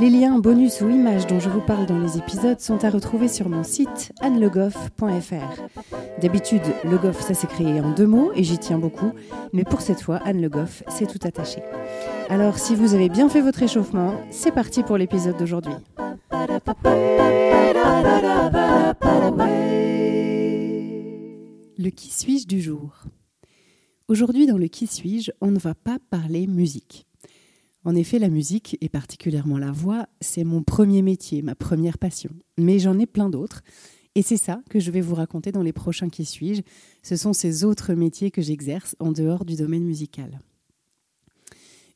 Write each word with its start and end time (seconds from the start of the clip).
Les 0.00 0.10
liens, 0.10 0.40
bonus 0.40 0.80
ou 0.80 0.90
images 0.90 1.28
dont 1.28 1.38
je 1.38 1.48
vous 1.48 1.60
parle 1.60 1.86
dans 1.86 2.00
les 2.00 2.18
épisodes 2.18 2.58
sont 2.58 2.84
à 2.84 2.90
retrouver 2.90 3.28
sur 3.28 3.48
mon 3.48 3.62
site 3.62 4.12
annelegoff.fr. 4.20 5.62
D'habitude, 6.20 6.62
Le 6.82 6.98
Goff, 6.98 7.20
ça 7.20 7.34
s'est 7.34 7.46
créé 7.46 7.80
en 7.80 7.92
deux 7.92 8.08
mots 8.08 8.32
et 8.34 8.42
j'y 8.42 8.58
tiens 8.58 8.78
beaucoup, 8.78 9.12
mais 9.52 9.62
pour 9.62 9.82
cette 9.82 10.00
fois, 10.00 10.16
Anne 10.24 10.40
Le 10.40 10.48
Goff, 10.48 10.82
c'est 10.88 11.06
tout 11.06 11.24
attaché. 11.24 11.62
Alors, 12.28 12.58
si 12.58 12.74
vous 12.74 12.94
avez 12.94 13.08
bien 13.08 13.28
fait 13.28 13.40
votre 13.40 13.62
échauffement, 13.62 14.14
c'est 14.30 14.50
parti 14.50 14.82
pour 14.82 14.98
l'épisode 14.98 15.36
d'aujourd'hui. 15.36 15.74
Le 21.78 21.90
qui 21.90 22.10
suis-je 22.10 22.48
du 22.48 22.60
jour? 22.60 23.04
Aujourd'hui, 24.08 24.46
dans 24.46 24.58
le 24.58 24.66
qui 24.66 24.88
suis-je, 24.88 25.30
on 25.40 25.52
ne 25.52 25.58
va 25.58 25.74
pas 25.74 25.98
parler 26.10 26.48
musique. 26.48 27.06
En 27.84 27.94
effet, 27.94 28.18
la 28.18 28.30
musique, 28.30 28.78
et 28.80 28.88
particulièrement 28.88 29.58
la 29.58 29.70
voix, 29.70 30.08
c'est 30.20 30.44
mon 30.44 30.62
premier 30.62 31.02
métier, 31.02 31.42
ma 31.42 31.54
première 31.54 31.98
passion. 31.98 32.30
Mais 32.56 32.78
j'en 32.78 32.98
ai 32.98 33.06
plein 33.06 33.28
d'autres. 33.28 33.62
Et 34.14 34.22
c'est 34.22 34.38
ça 34.38 34.62
que 34.70 34.80
je 34.80 34.90
vais 34.90 35.02
vous 35.02 35.14
raconter 35.14 35.52
dans 35.52 35.62
les 35.62 35.72
prochains 35.72 36.08
Qui 36.08 36.24
suis-je? 36.24 36.62
Ce 37.02 37.16
sont 37.16 37.32
ces 37.32 37.64
autres 37.64 37.92
métiers 37.92 38.30
que 38.30 38.42
j'exerce 38.42 38.96
en 39.00 39.12
dehors 39.12 39.44
du 39.44 39.56
domaine 39.56 39.84
musical. 39.84 40.40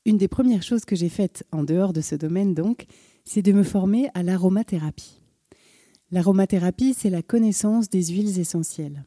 Une 0.04 0.18
des 0.18 0.28
premières 0.28 0.62
choses 0.62 0.84
que 0.84 0.96
j'ai 0.96 1.08
faites 1.08 1.44
en 1.52 1.64
dehors 1.64 1.92
de 1.92 2.00
ce 2.00 2.14
domaine, 2.14 2.54
donc, 2.54 2.86
c'est 3.24 3.42
de 3.42 3.52
me 3.52 3.62
former 3.62 4.08
à 4.14 4.22
l'aromathérapie. 4.22 5.20
L'aromathérapie, 6.10 6.94
c'est 6.94 7.10
la 7.10 7.22
connaissance 7.22 7.88
des 7.88 8.06
huiles 8.06 8.38
essentielles. 8.38 9.04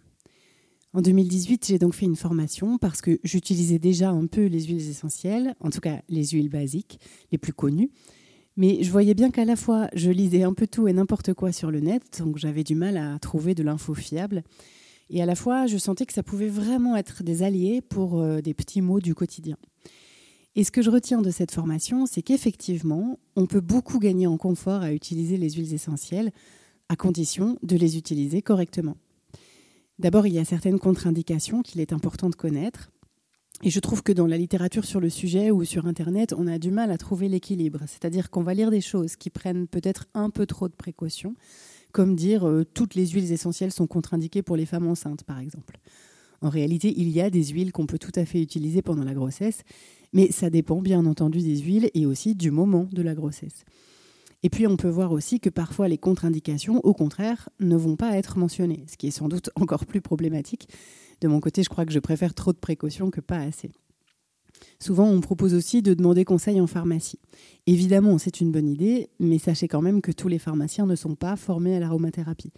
En 0.93 1.01
2018, 1.01 1.67
j'ai 1.67 1.79
donc 1.79 1.93
fait 1.93 2.05
une 2.05 2.17
formation 2.17 2.77
parce 2.77 3.01
que 3.01 3.17
j'utilisais 3.23 3.79
déjà 3.79 4.09
un 4.09 4.25
peu 4.27 4.45
les 4.45 4.63
huiles 4.63 4.89
essentielles, 4.89 5.55
en 5.61 5.69
tout 5.69 5.79
cas 5.79 6.01
les 6.09 6.25
huiles 6.27 6.49
basiques, 6.49 6.99
les 7.31 7.37
plus 7.37 7.53
connues. 7.53 7.91
Mais 8.57 8.83
je 8.83 8.91
voyais 8.91 9.13
bien 9.13 9.31
qu'à 9.31 9.45
la 9.45 9.55
fois, 9.55 9.87
je 9.93 10.11
lisais 10.11 10.43
un 10.43 10.53
peu 10.53 10.67
tout 10.67 10.89
et 10.89 10.93
n'importe 10.93 11.33
quoi 11.33 11.53
sur 11.53 11.71
le 11.71 11.79
net, 11.79 12.19
donc 12.19 12.37
j'avais 12.37 12.65
du 12.65 12.75
mal 12.75 12.97
à 12.97 13.17
trouver 13.19 13.55
de 13.55 13.63
l'info 13.63 13.93
fiable. 13.93 14.43
Et 15.09 15.21
à 15.21 15.25
la 15.25 15.35
fois, 15.35 15.65
je 15.65 15.77
sentais 15.77 16.05
que 16.05 16.13
ça 16.13 16.23
pouvait 16.23 16.49
vraiment 16.49 16.97
être 16.97 17.23
des 17.23 17.43
alliés 17.43 17.81
pour 17.81 18.19
euh, 18.19 18.41
des 18.41 18.53
petits 18.53 18.81
mots 18.81 18.99
du 18.99 19.15
quotidien. 19.15 19.57
Et 20.55 20.65
ce 20.65 20.71
que 20.71 20.81
je 20.81 20.89
retiens 20.89 21.21
de 21.21 21.31
cette 21.31 21.51
formation, 21.51 22.05
c'est 22.05 22.21
qu'effectivement, 22.21 23.17
on 23.37 23.45
peut 23.45 23.61
beaucoup 23.61 23.99
gagner 23.99 24.27
en 24.27 24.37
confort 24.37 24.81
à 24.81 24.91
utiliser 24.91 25.37
les 25.37 25.51
huiles 25.51 25.73
essentielles, 25.73 26.31
à 26.89 26.97
condition 26.97 27.57
de 27.63 27.77
les 27.77 27.97
utiliser 27.97 28.41
correctement. 28.41 28.97
D'abord, 30.01 30.25
il 30.25 30.33
y 30.33 30.39
a 30.39 30.45
certaines 30.45 30.79
contre-indications 30.79 31.61
qu'il 31.61 31.79
est 31.79 31.93
important 31.93 32.31
de 32.31 32.35
connaître. 32.35 32.89
Et 33.61 33.69
je 33.69 33.79
trouve 33.79 34.01
que 34.01 34.11
dans 34.11 34.25
la 34.25 34.35
littérature 34.35 34.83
sur 34.83 34.99
le 34.99 35.11
sujet 35.11 35.51
ou 35.51 35.63
sur 35.63 35.85
Internet, 35.85 36.33
on 36.35 36.47
a 36.47 36.57
du 36.57 36.71
mal 36.71 36.89
à 36.89 36.97
trouver 36.97 37.29
l'équilibre. 37.29 37.81
C'est-à-dire 37.85 38.31
qu'on 38.31 38.41
va 38.41 38.55
lire 38.55 38.71
des 38.71 38.81
choses 38.81 39.15
qui 39.15 39.29
prennent 39.29 39.67
peut-être 39.67 40.07
un 40.15 40.31
peu 40.31 40.47
trop 40.47 40.67
de 40.67 40.73
précautions, 40.73 41.35
comme 41.91 42.15
dire 42.15 42.47
euh, 42.47 42.65
toutes 42.65 42.95
les 42.95 43.09
huiles 43.09 43.31
essentielles 43.31 43.71
sont 43.71 43.85
contre-indiquées 43.85 44.41
pour 44.41 44.55
les 44.55 44.65
femmes 44.65 44.87
enceintes, 44.87 45.23
par 45.23 45.37
exemple. 45.37 45.77
En 46.41 46.49
réalité, 46.49 46.91
il 46.97 47.09
y 47.09 47.21
a 47.21 47.29
des 47.29 47.43
huiles 47.49 47.71
qu'on 47.71 47.85
peut 47.85 47.99
tout 47.99 48.11
à 48.15 48.25
fait 48.25 48.41
utiliser 48.41 48.81
pendant 48.81 49.03
la 49.03 49.13
grossesse, 49.13 49.61
mais 50.13 50.31
ça 50.31 50.49
dépend 50.49 50.81
bien 50.81 51.05
entendu 51.05 51.41
des 51.41 51.59
huiles 51.59 51.91
et 51.93 52.07
aussi 52.07 52.33
du 52.33 52.49
moment 52.49 52.87
de 52.91 53.03
la 53.03 53.13
grossesse. 53.13 53.65
Et 54.43 54.49
puis 54.49 54.65
on 54.67 54.77
peut 54.77 54.89
voir 54.89 55.11
aussi 55.11 55.39
que 55.39 55.49
parfois 55.49 55.87
les 55.87 55.97
contre-indications, 55.97 56.79
au 56.83 56.93
contraire, 56.93 57.49
ne 57.59 57.75
vont 57.75 57.95
pas 57.95 58.17
être 58.17 58.37
mentionnées, 58.37 58.85
ce 58.87 58.97
qui 58.97 59.07
est 59.07 59.11
sans 59.11 59.27
doute 59.27 59.49
encore 59.55 59.85
plus 59.85 60.01
problématique. 60.01 60.67
De 61.21 61.27
mon 61.27 61.39
côté, 61.39 61.63
je 61.63 61.69
crois 61.69 61.85
que 61.85 61.93
je 61.93 61.99
préfère 61.99 62.33
trop 62.33 62.51
de 62.51 62.57
précautions 62.57 63.11
que 63.11 63.21
pas 63.21 63.37
assez. 63.37 63.71
Souvent, 64.79 65.07
on 65.07 65.21
propose 65.21 65.53
aussi 65.53 65.81
de 65.81 65.93
demander 65.93 66.25
conseil 66.25 66.59
en 66.59 66.67
pharmacie. 66.67 67.19
Évidemment, 67.67 68.17
c'est 68.17 68.41
une 68.41 68.51
bonne 68.51 68.67
idée, 68.67 69.09
mais 69.19 69.37
sachez 69.37 69.67
quand 69.67 69.81
même 69.81 70.01
que 70.01 70.11
tous 70.11 70.27
les 70.27 70.39
pharmaciens 70.39 70.85
ne 70.85 70.95
sont 70.95 71.15
pas 71.15 71.35
formés 71.35 71.75
à 71.75 71.79
l'aromathérapie. 71.79 72.51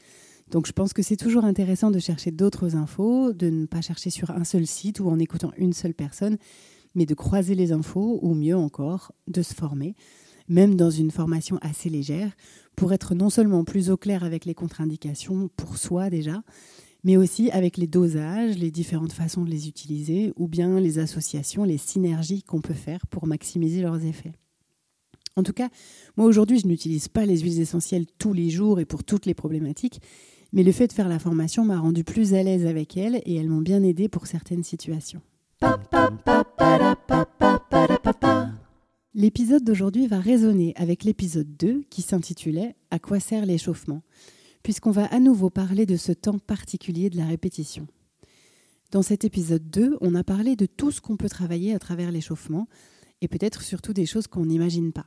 Donc 0.50 0.68
je 0.68 0.72
pense 0.72 0.94
que 0.94 1.02
c'est 1.02 1.18
toujours 1.18 1.46
intéressant 1.46 1.92
de 1.92 2.00
chercher 2.00 2.32
d'autres 2.32 2.76
infos, 2.76 3.34
de 3.34 3.50
ne 3.50 3.66
pas 3.66 3.82
chercher 3.82 4.10
sur 4.10 4.32
un 4.32 4.44
seul 4.44 4.68
site 4.68 5.00
ou 5.00 5.10
en 5.10 5.20
écoutant 5.20 5.52
une 5.58 5.74
seule 5.74 5.94
personne, 5.94 6.38
mais 6.96 7.06
de 7.06 7.14
croiser 7.14 7.56
les 7.56 7.72
infos, 7.72 8.20
ou 8.22 8.34
mieux 8.36 8.56
encore, 8.56 9.14
de 9.28 9.42
se 9.42 9.54
former, 9.54 9.96
même 10.48 10.76
dans 10.76 10.90
une 10.90 11.12
formation 11.12 11.58
assez 11.62 11.90
légère, 11.90 12.32
pour 12.76 12.94
être 12.94 13.16
non 13.16 13.30
seulement 13.30 13.64
plus 13.64 13.90
au 13.90 13.98
clair 13.98 14.24
avec 14.24 14.46
les 14.46 14.54
contre-indications 14.54 15.50
pour 15.56 15.78
soi 15.78 16.10
déjà, 16.10 16.44
mais 17.04 17.18
aussi 17.18 17.52
avec 17.52 17.78
les 17.78 17.88
dosages, 17.88 18.58
les 18.58 18.72
différentes 18.72 19.12
façons 19.12 19.44
de 19.44 19.50
les 19.50 19.68
utiliser, 19.68 20.34
ou 20.38 20.48
bien 20.48 20.80
les 20.80 21.00
associations, 21.00 21.64
les 21.64 21.78
synergies 21.78 22.44
qu'on 22.44 22.62
peut 22.62 22.74
faire 22.74 23.06
pour 23.08 23.28
maximiser 23.28 23.82
leurs 23.82 24.04
effets. 24.06 24.34
En 25.36 25.44
tout 25.44 25.54
cas, 25.54 25.70
moi 26.16 26.28
aujourd'hui, 26.28 26.60
je 26.60 26.68
n'utilise 26.68 27.08
pas 27.08 27.26
les 27.26 27.40
huiles 27.40 27.60
essentielles 27.60 28.06
tous 28.20 28.34
les 28.34 28.50
jours 28.50 28.80
et 28.80 28.86
pour 28.86 29.04
toutes 29.04 29.26
les 29.26 29.34
problématiques, 29.34 30.00
mais 30.54 30.64
le 30.64 30.72
fait 30.72 30.88
de 30.88 30.94
faire 30.94 31.10
la 31.10 31.20
formation 31.20 31.66
m'a 31.66 31.80
rendu 31.80 32.04
plus 32.04 32.36
à 32.36 32.44
l'aise 32.44 32.68
avec 32.68 32.96
elles 32.96 33.22
et 33.26 33.36
elles 33.36 33.50
m'ont 33.50 33.62
bien 33.62 33.84
aidé 33.84 34.08
pour 34.08 34.28
certaines 34.28 34.64
situations. 34.64 35.22
L'épisode 39.16 39.64
d'aujourd'hui 39.64 40.08
va 40.08 40.20
résonner 40.20 40.74
avec 40.76 41.04
l'épisode 41.04 41.56
2 41.58 41.84
qui 41.92 42.02
s'intitulait 42.02 42.76
À 42.90 42.98
quoi 42.98 43.20
sert 43.20 43.46
l'échauffement 43.46 44.02
puisqu'on 44.64 44.92
va 44.92 45.06
à 45.06 45.20
nouveau 45.20 45.50
parler 45.50 45.86
de 45.86 45.98
ce 45.98 46.14
temps 46.14 46.40
particulier 46.40 47.10
de 47.10 47.18
la 47.18 47.26
répétition. 47.26 47.86
Dans 48.92 49.02
cet 49.02 49.26
épisode 49.26 49.70
2, 49.70 49.98
on 50.02 50.16
a 50.16 50.24
parlé 50.24 50.56
de 50.56 50.66
tout 50.66 50.90
ce 50.90 51.02
qu'on 51.02 51.18
peut 51.18 51.30
travailler 51.30 51.76
à 51.76 51.80
travers 51.80 52.12
l'échauffement 52.12 52.68
et 53.22 53.28
peut-être 53.28 53.62
surtout 53.62 53.94
des 53.94 54.06
choses 54.06 54.28
qu'on 54.28 54.46
n'imagine 54.46 54.94
pas. 54.94 55.06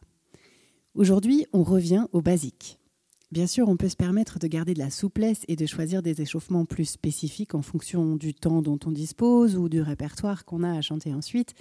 Aujourd'hui, 0.95 1.47
on 1.53 1.63
revient 1.63 2.07
au 2.13 2.21
basique. 2.21 2.79
Bien 3.33 3.47
sûr, 3.47 3.69
on 3.69 3.77
peut 3.77 3.89
se 3.89 3.97
permettre 3.97 4.39
de 4.39 4.47
garder 4.47 4.75
de 4.75 4.79
la 4.79 4.91
souplesse 4.91 5.43
et 5.49 5.57
de 5.57 5.67
choisir 5.67 6.03
des 6.03 6.21
échauffements 6.21 6.65
plus 6.65 6.85
spécifiques 6.85 7.55
en 7.55 7.63
fonction 7.63 8.17
du 8.17 8.35
temps 8.35 8.63
dont 8.63 8.79
on 8.87 8.93
dispose 8.93 9.57
ou 9.57 9.69
du 9.69 9.81
répertoire 9.81 10.45
qu'on 10.45 10.63
a 10.63 10.77
à 10.77 10.81
chanter 10.81 11.13
ensuite. 11.13 11.55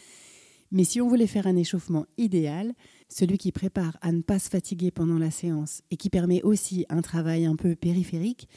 Mais 0.71 0.83
si 0.83 0.99
on 1.01 1.07
voulait 1.07 1.27
faire 1.27 1.47
un 1.47 1.55
échauffement 1.55 2.05
idéal, 2.17 2.73
celui 3.09 3.37
qui 3.37 3.51
prépare 3.51 3.97
à 4.01 4.11
ne 4.11 4.21
pas 4.21 4.39
se 4.39 4.49
fatiguer 4.49 4.91
pendant 4.91 5.17
la 5.17 5.31
séance 5.31 5.81
et 5.91 5.97
qui 5.97 6.09
permet 6.09 6.41
aussi 6.41 6.85
un 6.89 7.01
travail 7.01 7.45
un 7.45 7.55
peu 7.55 7.75
périphérique, 7.75 8.49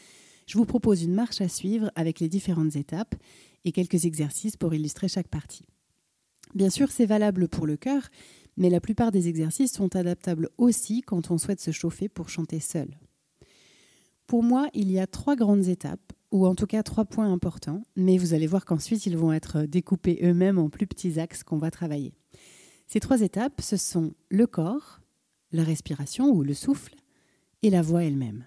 je 0.47 0.57
vous 0.57 0.65
propose 0.65 1.03
une 1.03 1.15
marche 1.15 1.41
à 1.41 1.49
suivre 1.49 1.91
avec 1.95 2.21
les 2.21 2.29
différentes 2.29 2.77
étapes 2.77 3.15
et 3.65 3.73
quelques 3.73 4.07
exercices 4.07 4.57
pour 4.57 4.75
illustrer 4.75 5.09
chaque 5.09 5.29
partie. 5.29 5.67
Bien 6.55 6.71
sûr, 6.71 6.91
c'est 6.91 7.07
valable 7.07 7.49
pour 7.49 7.67
le 7.67 7.77
cœur, 7.77 8.09
mais 8.57 8.71
la 8.71 8.81
plupart 8.81 9.13
des 9.13 9.29
exercices 9.29 9.73
sont 9.73 9.95
adaptables 9.95 10.49
aussi 10.57 11.03
quand 11.03 11.31
on 11.31 11.39
souhaite 11.39 11.61
se 11.61 11.71
chauffer 11.71 12.09
pour 12.09 12.31
chanter 12.31 12.61
seul. 12.61 12.99
Pour 14.27 14.43
moi, 14.43 14.69
il 14.75 14.91
y 14.91 14.99
a 14.99 15.07
trois 15.07 15.37
grandes 15.37 15.69
étapes, 15.69 16.13
ou 16.31 16.47
en 16.47 16.55
tout 16.55 16.67
cas 16.67 16.83
trois 16.83 17.05
points 17.05 17.33
importants, 17.33 17.83
mais 17.97 18.19
vous 18.19 18.35
allez 18.35 18.47
voir 18.47 18.65
qu'ensuite 18.65 19.07
ils 19.07 19.17
vont 19.17 19.33
être 19.33 19.63
découpés 19.63 20.19
eux-mêmes 20.23 20.59
en 20.59 20.69
plus 20.69 20.87
petits 20.87 21.19
axes 21.19 21.43
qu'on 21.43 21.59
va 21.59 21.71
travailler. 21.71 22.15
Ces 22.87 23.01
trois 23.01 23.21
étapes, 23.21 23.61
ce 23.61 23.77
sont 23.77 24.15
le 24.31 24.47
corps, 24.47 25.01
la 25.53 25.63
respiration 25.63 26.31
ou 26.31 26.43
le 26.43 26.55
souffle, 26.55 26.95
et 27.63 27.71
la 27.71 27.83
voix 27.83 28.05
elle-même. 28.05 28.45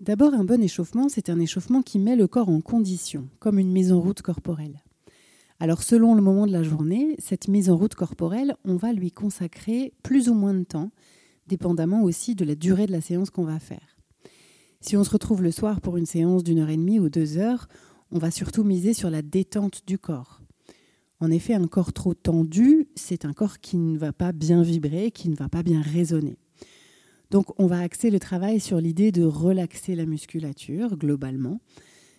D'abord, 0.00 0.32
un 0.32 0.44
bon 0.44 0.62
échauffement, 0.62 1.08
c'est 1.08 1.28
un 1.28 1.38
échauffement 1.38 1.82
qui 1.82 1.98
met 1.98 2.16
le 2.16 2.26
corps 2.26 2.48
en 2.48 2.60
condition, 2.60 3.28
comme 3.38 3.58
une 3.58 3.70
mise 3.70 3.92
en 3.92 4.00
route 4.00 4.22
corporelle. 4.22 4.82
Alors 5.58 5.82
selon 5.82 6.14
le 6.14 6.22
moment 6.22 6.46
de 6.46 6.52
la 6.52 6.62
journée, 6.62 7.16
cette 7.18 7.48
mise 7.48 7.68
en 7.68 7.76
route 7.76 7.94
corporelle, 7.94 8.56
on 8.64 8.76
va 8.76 8.94
lui 8.94 9.12
consacrer 9.12 9.92
plus 10.02 10.30
ou 10.30 10.34
moins 10.34 10.54
de 10.54 10.64
temps, 10.64 10.90
dépendamment 11.46 12.02
aussi 12.02 12.34
de 12.34 12.44
la 12.44 12.54
durée 12.54 12.86
de 12.86 12.92
la 12.92 13.00
séance 13.00 13.30
qu'on 13.30 13.44
va 13.44 13.58
faire. 13.58 13.96
Si 14.80 14.96
on 14.96 15.04
se 15.04 15.10
retrouve 15.10 15.42
le 15.42 15.50
soir 15.50 15.80
pour 15.80 15.96
une 15.96 16.06
séance 16.06 16.42
d'une 16.42 16.58
heure 16.58 16.70
et 16.70 16.76
demie 16.76 16.98
ou 16.98 17.08
deux 17.08 17.38
heures, 17.38 17.68
on 18.10 18.18
va 18.18 18.30
surtout 18.30 18.64
miser 18.64 18.94
sur 18.94 19.10
la 19.10 19.22
détente 19.22 19.82
du 19.86 19.98
corps. 19.98 20.40
En 21.20 21.30
effet, 21.30 21.54
un 21.54 21.66
corps 21.66 21.92
trop 21.92 22.14
tendu, 22.14 22.88
c'est 22.94 23.24
un 23.26 23.34
corps 23.34 23.58
qui 23.58 23.76
ne 23.76 23.98
va 23.98 24.12
pas 24.12 24.32
bien 24.32 24.62
vibrer, 24.62 25.10
qui 25.10 25.28
ne 25.28 25.36
va 25.36 25.48
pas 25.48 25.62
bien 25.62 25.82
résonner. 25.82 26.38
Donc 27.30 27.46
on 27.60 27.66
va 27.66 27.80
axer 27.80 28.10
le 28.10 28.18
travail 28.18 28.58
sur 28.58 28.80
l'idée 28.80 29.12
de 29.12 29.22
relaxer 29.22 29.94
la 29.94 30.06
musculature 30.06 30.96
globalement, 30.96 31.60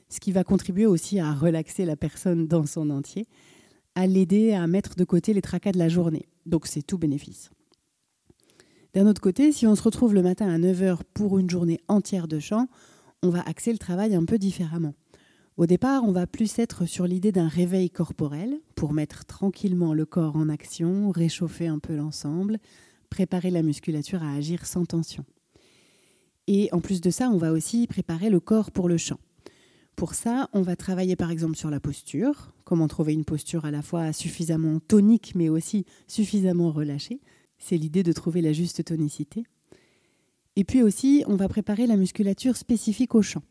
ce 0.08 0.20
qui 0.20 0.32
va 0.32 0.44
contribuer 0.44 0.86
aussi 0.86 1.20
à 1.20 1.34
relaxer 1.34 1.84
la 1.86 1.96
personne 1.96 2.48
dans 2.48 2.66
son 2.66 2.90
entier. 2.90 3.28
à 3.96 4.08
l'aider 4.08 4.54
à 4.54 4.68
mettre 4.68 4.96
de 4.96 5.04
côté 5.04 5.34
les 5.34 5.42
tracas 5.42 5.72
de 5.72 5.80
la 5.80 5.90
journée. 5.90 6.28
Donc 6.46 6.68
c'est 6.68 6.82
tout 6.82 6.98
bénéfice. 6.98 7.50
D'un 8.94 9.08
autre 9.08 9.22
côté, 9.22 9.54
si 9.54 9.66
on 9.66 9.76
se 9.76 9.84
retrouve 9.84 10.14
le 10.14 10.22
matin 10.22 10.50
à 10.50 10.58
9h 10.58 11.00
pour 11.14 11.40
une 11.40 11.50
journée 11.50 11.80
entière 11.88 12.28
de 12.28 12.40
chant, 12.40 12.68
on 13.24 13.30
va 13.30 13.42
axer 13.48 13.72
le 13.72 13.78
travail 13.78 14.16
un 14.16 14.26
peu 14.26 14.38
différemment. 14.38 14.94
Au 15.56 15.66
départ, 15.66 16.04
on 16.04 16.12
va 16.12 16.28
plus 16.28 16.60
être 16.60 16.86
sur 16.86 17.08
l'idée 17.08 17.32
d'un 17.32 17.48
réveil 17.48 17.90
corporel 17.90 18.60
pour 18.76 18.92
mettre 18.92 19.24
tranquillement 19.24 19.94
le 19.94 20.06
corps 20.06 20.36
en 20.36 20.50
action, 20.50 21.10
réchauffer 21.10 21.68
un 21.68 21.80
peu 21.80 21.96
l'ensemble, 21.96 22.58
préparer 23.10 23.50
la 23.50 23.64
musculature 23.64 24.24
à 24.24 24.34
agir 24.34 24.66
sans 24.66 24.84
tension. 24.84 25.24
Et 26.48 26.68
en 26.74 26.82
plus 26.82 27.00
de 27.00 27.12
ça, 27.12 27.30
on 27.30 27.38
va 27.38 27.54
aussi 27.54 27.88
préparer 27.88 28.30
le 28.30 28.42
corps 28.42 28.72
pour 28.72 28.90
le 28.90 28.98
chant. 28.98 29.20
Pour 29.96 30.16
ça, 30.16 30.50
on 30.52 30.64
va 30.64 30.76
travailler 30.76 31.16
par 31.16 31.32
exemple 31.32 31.56
sur 31.56 31.70
la 31.70 31.80
posture, 31.80 32.54
comment 32.66 32.90
trouver 32.90 33.14
une 33.14 33.24
posture 33.24 33.64
à 33.64 33.72
la 33.72 33.82
fois 33.82 34.12
suffisamment 34.12 34.80
tonique 34.80 35.34
mais 35.36 35.48
aussi 35.48 35.86
suffisamment 36.08 36.72
relâchée. 36.72 37.22
C'est 37.62 37.78
l'idée 37.78 38.04
de 38.04 38.12
trouver 38.12 38.42
la 38.42 38.52
juste 38.52 38.84
tonicité. 38.84 39.44
Et 40.56 40.64
puis 40.66 40.84
aussi, 40.84 41.24
on 41.28 41.36
va 41.36 41.48
préparer 41.48 41.88
la 41.88 41.96
musculature 41.96 42.58
spécifique 42.58 43.16
au 43.16 43.22
chant. 43.22 43.44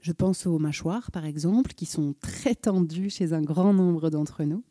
Je 0.00 0.12
pense 0.12 0.46
aux 0.46 0.58
mâchoires, 0.58 1.10
par 1.10 1.26
exemple, 1.26 1.74
qui 1.74 1.86
sont 1.86 2.14
très 2.20 2.54
tendues 2.54 3.10
chez 3.10 3.32
un 3.34 3.42
grand 3.42 3.74
nombre 3.74 4.10
d'entre 4.10 4.44
nous. 4.44 4.64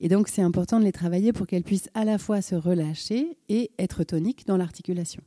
Et 0.00 0.08
donc, 0.08 0.28
c'est 0.28 0.42
important 0.42 0.78
de 0.78 0.84
les 0.84 0.92
travailler 0.92 1.32
pour 1.32 1.46
qu'elles 1.46 1.64
puissent 1.64 1.90
à 1.94 2.04
la 2.04 2.18
fois 2.18 2.42
se 2.42 2.54
relâcher 2.54 3.38
et 3.48 3.70
être 3.78 4.04
toniques 4.04 4.46
dans 4.46 4.56
l'articulation. 4.56 5.22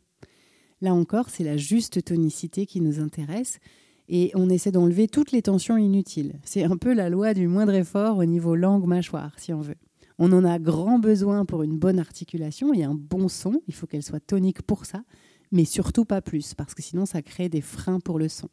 Là 0.80 0.94
encore, 0.94 1.30
c'est 1.30 1.44
la 1.44 1.58
juste 1.58 2.04
tonicité 2.06 2.66
qui 2.66 2.82
nous 2.82 3.00
intéresse 3.00 3.60
et 4.08 4.32
on 4.36 4.50
essaie 4.50 4.72
d'enlever 4.72 5.08
toutes 5.08 5.32
les 5.32 5.42
tensions 5.42 5.78
inutiles. 5.78 6.40
C'est 6.44 6.64
un 6.64 6.78
peu 6.78 6.94
la 6.94 7.10
loi 7.10 7.34
du 7.34 7.48
moindre 7.48 7.74
effort 7.74 8.18
au 8.18 8.26
niveau 8.26 8.56
langue-mâchoire, 8.56 9.34
si 9.38 9.54
on 9.54 9.62
veut. 9.62 9.78
On 10.24 10.32
en 10.34 10.46
a 10.46 10.60
grand 10.60 11.00
besoin 11.00 11.46
pour 11.46 11.64
une 11.64 11.80
bonne 11.80 11.98
articulation 11.98 12.76
et 12.76 12.84
un 12.84 12.94
bon 12.94 13.28
son. 13.28 13.60
Il 13.68 13.74
faut 13.74 13.88
qu'elle 13.88 14.04
soit 14.04 14.20
tonique 14.20 14.62
pour 14.62 14.86
ça, 14.86 15.04
mais 15.52 15.66
surtout 15.66 16.06
pas 16.06 16.22
plus, 16.22 16.54
parce 16.54 16.76
que 16.76 16.84
sinon 16.84 17.08
ça 17.08 17.24
crée 17.24 17.50
des 17.50 17.60
freins 17.60 18.00
pour 18.00 18.20
le 18.20 18.30
son. 18.30 18.48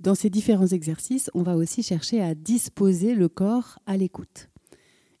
Dans 0.00 0.16
ces 0.16 0.28
différents 0.28 0.66
exercices, 0.66 1.30
on 1.34 1.44
va 1.44 1.54
aussi 1.54 1.84
chercher 1.84 2.20
à 2.20 2.34
disposer 2.34 3.14
le 3.14 3.28
corps 3.28 3.78
à 3.86 3.96
l'écoute. 3.96 4.50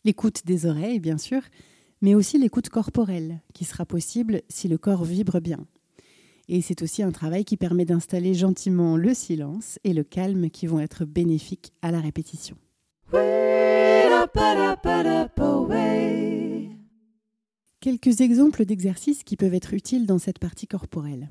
L'écoute 0.04 0.44
des 0.44 0.66
oreilles, 0.66 0.98
bien 0.98 1.16
sûr, 1.16 1.42
mais 2.02 2.16
aussi 2.16 2.36
l'écoute 2.36 2.70
corporelle, 2.70 3.40
qui 3.52 3.64
sera 3.64 3.86
possible 3.86 4.42
si 4.48 4.66
le 4.66 4.78
corps 4.78 5.04
vibre 5.04 5.38
bien. 5.38 5.64
Et 6.48 6.60
c'est 6.60 6.82
aussi 6.82 7.04
un 7.04 7.12
travail 7.12 7.44
qui 7.44 7.56
permet 7.56 7.84
d'installer 7.84 8.34
gentiment 8.34 8.96
le 8.96 9.14
silence 9.14 9.78
et 9.84 9.92
le 9.92 10.02
calme 10.02 10.50
qui 10.50 10.66
vont 10.66 10.80
être 10.80 11.04
bénéfiques 11.04 11.72
à 11.82 11.92
la 11.92 12.00
répétition. 12.00 12.56
Quelques 17.80 18.20
exemples 18.22 18.64
d'exercices 18.64 19.24
qui 19.24 19.36
peuvent 19.36 19.54
être 19.54 19.74
utiles 19.74 20.06
dans 20.06 20.18
cette 20.18 20.38
partie 20.38 20.66
corporelle. 20.66 21.30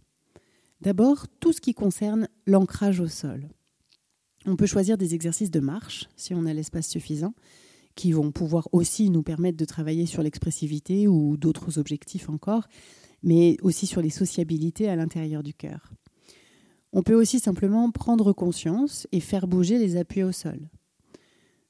D'abord, 0.81 1.27
tout 1.39 1.53
ce 1.53 1.61
qui 1.61 1.73
concerne 1.73 2.27
l'ancrage 2.45 2.99
au 2.99 3.07
sol. 3.07 3.49
On 4.45 4.55
peut 4.55 4.65
choisir 4.65 4.97
des 4.97 5.15
exercices 5.15 5.49
de 5.49 5.59
marche, 5.59 6.09
si 6.17 6.33
on 6.33 6.45
a 6.45 6.53
l'espace 6.53 6.87
suffisant, 6.87 7.33
qui 7.95 8.11
vont 8.11 8.31
pouvoir 8.31 8.67
aussi 8.71 9.09
nous 9.09 9.23
permettre 9.23 9.57
de 9.57 9.65
travailler 9.65 10.05
sur 10.05 10.21
l'expressivité 10.21 11.07
ou 11.07 11.37
d'autres 11.37 11.79
objectifs 11.79 12.29
encore, 12.29 12.67
mais 13.23 13.57
aussi 13.61 13.87
sur 13.87 14.01
les 14.01 14.09
sociabilités 14.09 14.89
à 14.89 14.95
l'intérieur 14.95 15.41
du 15.41 15.53
cœur. 15.53 15.93
On 16.91 17.01
peut 17.01 17.15
aussi 17.15 17.39
simplement 17.39 17.89
prendre 17.89 18.33
conscience 18.33 19.07
et 19.11 19.19
faire 19.19 19.47
bouger 19.47 19.79
les 19.79 19.97
appuis 19.97 20.23
au 20.23 20.31
sol. 20.31 20.69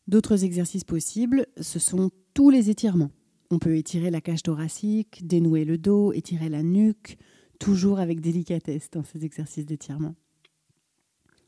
D'autres 0.07 0.43
exercices 0.43 0.83
possibles, 0.83 1.47
ce 1.59 1.79
sont 1.79 2.11
tous 2.33 2.49
les 2.49 2.69
étirements. 2.69 3.11
On 3.51 3.59
peut 3.59 3.77
étirer 3.77 4.09
la 4.09 4.21
cage 4.21 4.43
thoracique, 4.43 5.25
dénouer 5.25 5.65
le 5.65 5.77
dos, 5.77 6.11
étirer 6.13 6.49
la 6.49 6.63
nuque, 6.63 7.17
toujours 7.59 7.99
avec 7.99 8.19
délicatesse 8.19 8.89
dans 8.91 9.03
ces 9.03 9.23
exercices 9.25 9.65
d'étirement. 9.65 10.15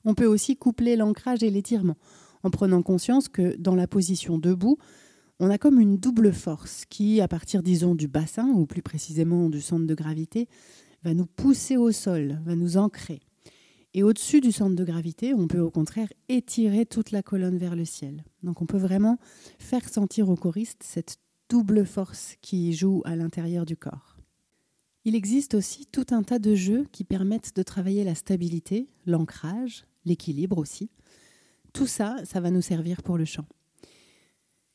On 0.06 0.14
peut 0.14 0.28
aussi 0.28 0.56
coupler 0.56 0.96
l'ancrage 0.96 1.44
et 1.44 1.50
l'étirement 1.50 1.98
en 2.46 2.52
prenant 2.52 2.84
conscience 2.84 3.28
que 3.28 3.56
dans 3.58 3.74
la 3.74 3.88
position 3.88 4.38
debout, 4.38 4.78
on 5.40 5.50
a 5.50 5.58
comme 5.58 5.80
une 5.80 5.98
double 5.98 6.32
force 6.32 6.86
qui, 6.86 7.20
à 7.20 7.28
partir, 7.28 7.64
disons, 7.64 7.96
du 7.96 8.08
bassin, 8.08 8.48
ou 8.50 8.68
plus 8.68 8.84
précisément 8.84 9.50
du 9.50 9.62
centre 9.62 9.88
de 9.88 9.96
gravité, 9.96 10.48
va 11.04 11.16
nous 11.16 11.26
pousser 11.26 11.76
au 11.76 11.92
sol, 11.92 12.40
va 12.46 12.56
nous 12.56 12.78
ancrer. 12.78 13.22
Et 13.98 14.04
au-dessus 14.04 14.42
du 14.42 14.52
centre 14.52 14.76
de 14.76 14.84
gravité, 14.84 15.34
on 15.34 15.48
peut 15.48 15.62
au 15.62 15.72
contraire 15.72 16.12
étirer 16.28 16.86
toute 16.86 17.12
la 17.12 17.24
colonne 17.24 17.58
vers 17.58 17.78
le 17.78 17.86
ciel. 17.86 18.26
Donc 18.44 18.62
on 18.62 18.66
peut 18.66 18.78
vraiment 18.78 19.18
faire 19.58 19.88
sentir 19.88 20.30
au 20.30 20.36
choriste 20.36 20.84
cette 20.84 21.16
double 21.48 21.86
force 21.86 22.36
qui 22.42 22.74
joue 22.74 23.02
à 23.06 23.16
l'intérieur 23.16 23.66
du 23.66 23.78
corps. 23.78 24.18
Il 25.06 25.16
existe 25.16 25.54
aussi 25.54 25.86
tout 25.86 26.08
un 26.12 26.24
tas 26.24 26.40
de 26.40 26.56
jeux 26.56 26.86
qui 26.92 27.06
permettent 27.06 27.56
de 27.56 27.64
travailler 27.64 28.04
la 28.04 28.16
stabilité, 28.16 28.90
l'ancrage, 29.06 29.86
l'équilibre 30.04 30.58
aussi. 30.58 30.90
Tout 31.72 31.88
ça, 31.88 32.18
ça 32.26 32.42
va 32.42 32.52
nous 32.52 32.62
servir 32.62 33.02
pour 33.02 33.18
le 33.18 33.24
chant. 33.24 33.46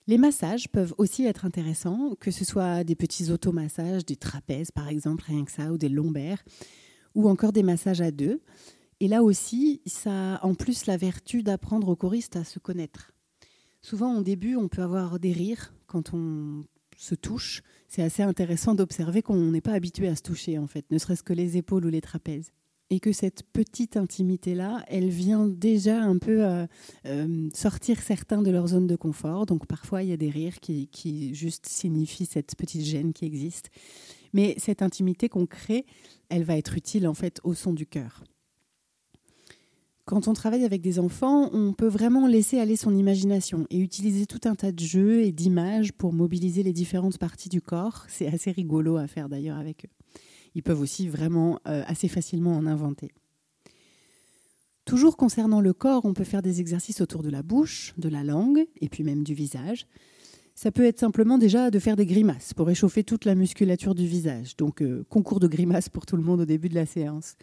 Les 0.06 0.16
massages 0.16 0.70
peuvent 0.70 0.94
aussi 0.96 1.26
être 1.26 1.44
intéressants, 1.44 2.14
que 2.20 2.30
ce 2.30 2.46
soit 2.46 2.84
des 2.84 2.96
petits 2.96 3.30
automassages, 3.30 4.06
des 4.06 4.16
trapèzes 4.16 4.70
par 4.70 4.88
exemple, 4.88 5.24
rien 5.26 5.44
que 5.44 5.52
ça, 5.52 5.70
ou 5.72 5.76
des 5.76 5.90
lombaires, 5.90 6.42
ou 7.14 7.28
encore 7.28 7.52
des 7.52 7.62
massages 7.62 8.00
à 8.00 8.10
deux. 8.10 8.40
Et 9.00 9.08
là 9.08 9.22
aussi, 9.22 9.80
ça 9.86 10.36
a 10.36 10.46
en 10.46 10.54
plus 10.54 10.86
la 10.86 10.98
vertu 10.98 11.42
d'apprendre 11.42 11.88
aux 11.88 11.96
choristes 11.96 12.36
à 12.36 12.44
se 12.44 12.58
connaître. 12.58 13.12
Souvent, 13.80 14.18
au 14.18 14.22
début, 14.22 14.56
on 14.56 14.68
peut 14.68 14.82
avoir 14.82 15.18
des 15.18 15.32
rires 15.32 15.72
quand 15.86 16.12
on 16.12 16.62
se 16.98 17.14
touche, 17.14 17.62
c'est 17.88 18.02
assez 18.02 18.22
intéressant 18.22 18.74
d'observer 18.74 19.22
qu'on 19.22 19.50
n'est 19.50 19.62
pas 19.62 19.72
habitué 19.72 20.06
à 20.06 20.16
se 20.16 20.22
toucher, 20.22 20.58
en 20.58 20.66
fait, 20.66 20.84
ne 20.90 20.98
serait-ce 20.98 21.22
que 21.22 21.32
les 21.32 21.56
épaules 21.56 21.86
ou 21.86 21.88
les 21.88 22.02
trapèzes. 22.02 22.52
Et 22.90 23.00
que 23.00 23.12
cette 23.12 23.44
petite 23.52 23.96
intimité-là, 23.96 24.84
elle 24.88 25.08
vient 25.08 25.46
déjà 25.46 26.02
un 26.02 26.18
peu 26.18 26.44
euh, 26.44 26.66
euh, 27.06 27.48
sortir 27.54 28.00
certains 28.00 28.42
de 28.42 28.50
leur 28.50 28.66
zone 28.66 28.88
de 28.88 28.96
confort. 28.96 29.46
Donc 29.46 29.66
parfois, 29.66 30.02
il 30.02 30.10
y 30.10 30.12
a 30.12 30.16
des 30.16 30.28
rires 30.28 30.58
qui, 30.58 30.88
qui 30.88 31.34
juste 31.34 31.66
signifient 31.66 32.26
cette 32.26 32.56
petite 32.56 32.82
gêne 32.82 33.12
qui 33.12 33.24
existe. 33.24 33.70
Mais 34.32 34.54
cette 34.58 34.82
intimité 34.82 35.28
qu'on 35.28 35.46
crée, 35.46 35.86
elle 36.28 36.42
va 36.42 36.56
être 36.56 36.76
utile 36.76 37.06
en 37.06 37.14
fait 37.14 37.40
au 37.44 37.54
son 37.54 37.72
du 37.72 37.86
cœur. 37.86 38.24
Quand 40.06 40.26
on 40.26 40.32
travaille 40.32 40.64
avec 40.64 40.80
des 40.80 40.98
enfants, 40.98 41.50
on 41.52 41.72
peut 41.72 41.86
vraiment 41.86 42.26
laisser 42.26 42.58
aller 42.58 42.76
son 42.76 42.96
imagination 42.96 43.66
et 43.70 43.78
utiliser 43.78 44.26
tout 44.26 44.40
un 44.44 44.54
tas 44.54 44.72
de 44.72 44.80
jeux 44.80 45.22
et 45.22 45.30
d'images 45.30 45.92
pour 45.92 46.12
mobiliser 46.12 46.62
les 46.62 46.72
différentes 46.72 47.18
parties 47.18 47.48
du 47.48 47.60
corps. 47.60 48.04
C'est 48.08 48.26
assez 48.26 48.50
rigolo 48.50 48.96
à 48.96 49.06
faire 49.06 49.28
d'ailleurs 49.28 49.58
avec 49.58 49.84
eux. 49.84 50.10
Ils 50.54 50.62
peuvent 50.62 50.80
aussi 50.80 51.08
vraiment 51.08 51.60
euh, 51.68 51.84
assez 51.86 52.08
facilement 52.08 52.56
en 52.56 52.66
inventer. 52.66 53.12
Toujours 54.84 55.16
concernant 55.16 55.60
le 55.60 55.72
corps, 55.72 56.04
on 56.04 56.14
peut 56.14 56.24
faire 56.24 56.42
des 56.42 56.60
exercices 56.60 57.00
autour 57.00 57.22
de 57.22 57.30
la 57.30 57.42
bouche, 57.42 57.94
de 57.96 58.08
la 58.08 58.24
langue 58.24 58.66
et 58.80 58.88
puis 58.88 59.04
même 59.04 59.22
du 59.22 59.34
visage. 59.34 59.86
Ça 60.56 60.72
peut 60.72 60.84
être 60.84 60.98
simplement 60.98 61.38
déjà 61.38 61.70
de 61.70 61.78
faire 61.78 61.96
des 61.96 62.06
grimaces 62.06 62.52
pour 62.54 62.66
réchauffer 62.66 63.04
toute 63.04 63.24
la 63.24 63.34
musculature 63.34 63.94
du 63.94 64.06
visage. 64.06 64.56
Donc 64.56 64.82
euh, 64.82 65.06
concours 65.08 65.38
de 65.38 65.46
grimaces 65.46 65.88
pour 65.88 66.06
tout 66.06 66.16
le 66.16 66.22
monde 66.22 66.40
au 66.40 66.44
début 66.44 66.68
de 66.68 66.74
la 66.74 66.86
séance. 66.86 67.36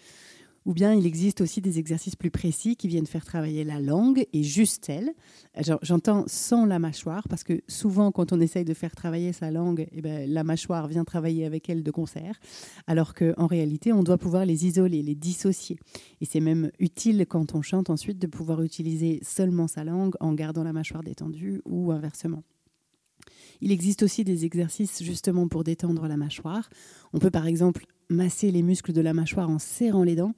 Ou 0.68 0.74
bien 0.74 0.94
il 0.94 1.06
existe 1.06 1.40
aussi 1.40 1.62
des 1.62 1.80
exercices 1.80 2.18
plus 2.18 2.30
précis 2.30 2.76
qui 2.76 2.90
viennent 2.90 3.06
faire 3.06 3.24
travailler 3.24 3.64
la 3.64 3.80
langue 3.80 4.28
et 4.34 4.44
juste 4.44 4.90
elle. 4.90 5.14
J'entends 5.82 6.26
sans 6.28 6.66
la 6.66 6.78
mâchoire 6.78 7.26
parce 7.30 7.46
que 7.46 7.62
souvent 7.70 8.12
quand 8.12 8.34
on 8.34 8.42
essaye 8.42 8.66
de 8.66 8.74
faire 8.74 8.94
travailler 8.94 9.32
sa 9.32 9.50
langue, 9.50 9.88
eh 9.94 10.02
ben, 10.02 10.30
la 10.30 10.44
mâchoire 10.44 10.90
vient 10.90 11.06
travailler 11.06 11.46
avec 11.46 11.70
elle 11.70 11.84
de 11.84 11.92
concert, 11.92 12.38
alors 12.86 13.14
qu'en 13.14 13.48
réalité 13.48 13.94
on 13.94 14.04
doit 14.04 14.18
pouvoir 14.18 14.46
les 14.46 14.66
isoler, 14.66 15.02
les 15.04 15.16
dissocier. 15.16 15.80
Et 16.20 16.26
c'est 16.26 16.42
même 16.42 16.70
utile 16.80 17.26
quand 17.30 17.56
on 17.56 17.62
chante 17.62 17.90
ensuite 17.90 18.20
de 18.20 18.28
pouvoir 18.28 18.62
utiliser 18.62 19.22
seulement 19.24 19.70
sa 19.70 19.86
langue 19.86 20.16
en 20.20 20.34
gardant 20.34 20.66
la 20.66 20.74
mâchoire 20.74 21.02
détendue 21.02 21.62
ou 21.64 21.94
inversement. 21.94 22.44
Il 23.62 23.72
existe 23.72 24.04
aussi 24.04 24.26
des 24.26 24.44
exercices 24.44 25.02
justement 25.02 25.48
pour 25.48 25.64
détendre 25.64 26.08
la 26.10 26.18
mâchoire. 26.18 26.70
On 27.14 27.20
peut 27.20 27.32
par 27.32 27.48
exemple 27.48 27.86
masser 28.10 28.52
les 28.52 28.64
muscles 28.64 28.94
de 28.94 29.02
la 29.02 29.14
mâchoire 29.14 29.50
en 29.50 29.60
serrant 29.60 30.04
les 30.04 30.16
dents, 30.16 30.34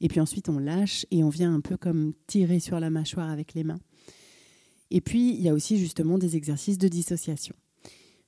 et 0.00 0.08
puis 0.08 0.20
ensuite 0.20 0.48
on 0.48 0.58
lâche 0.58 1.06
et 1.10 1.24
on 1.24 1.28
vient 1.28 1.54
un 1.54 1.60
peu 1.60 1.76
comme 1.76 2.12
tirer 2.26 2.60
sur 2.60 2.80
la 2.80 2.90
mâchoire 2.90 3.30
avec 3.30 3.54
les 3.54 3.64
mains. 3.64 3.80
Et 4.90 5.00
puis 5.00 5.34
il 5.34 5.40
y 5.40 5.48
a 5.48 5.54
aussi 5.54 5.78
justement 5.78 6.18
des 6.18 6.36
exercices 6.36 6.78
de 6.78 6.88
dissociation. 6.88 7.54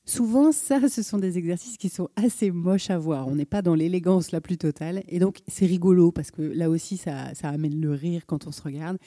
Souvent, 0.09 0.53
ça, 0.53 0.89
ce 0.89 1.03
sont 1.03 1.19
des 1.19 1.37
exercices 1.37 1.77
qui 1.77 1.89
sont 1.89 2.09
assez 2.15 2.53
moches 2.53 2.91
à 2.91 2.99
voir. 2.99 3.27
On 3.27 3.35
n'est 3.35 3.45
pas 3.45 3.61
dans 3.61 3.75
l'élégance 3.75 4.31
la 4.31 4.41
plus 4.41 4.57
totale. 4.57 5.03
Et 5.09 5.19
donc, 5.19 5.41
c'est 5.49 5.67
rigolo 5.67 6.13
parce 6.13 6.31
que 6.31 6.43
là 6.43 6.71
aussi, 6.71 6.97
ça, 6.97 7.35
ça 7.35 7.49
amène 7.49 7.81
le 7.81 7.91
rire 7.91 8.23
quand 8.25 8.47
on 8.47 8.53
se 8.53 8.63
regarde. 8.63 8.99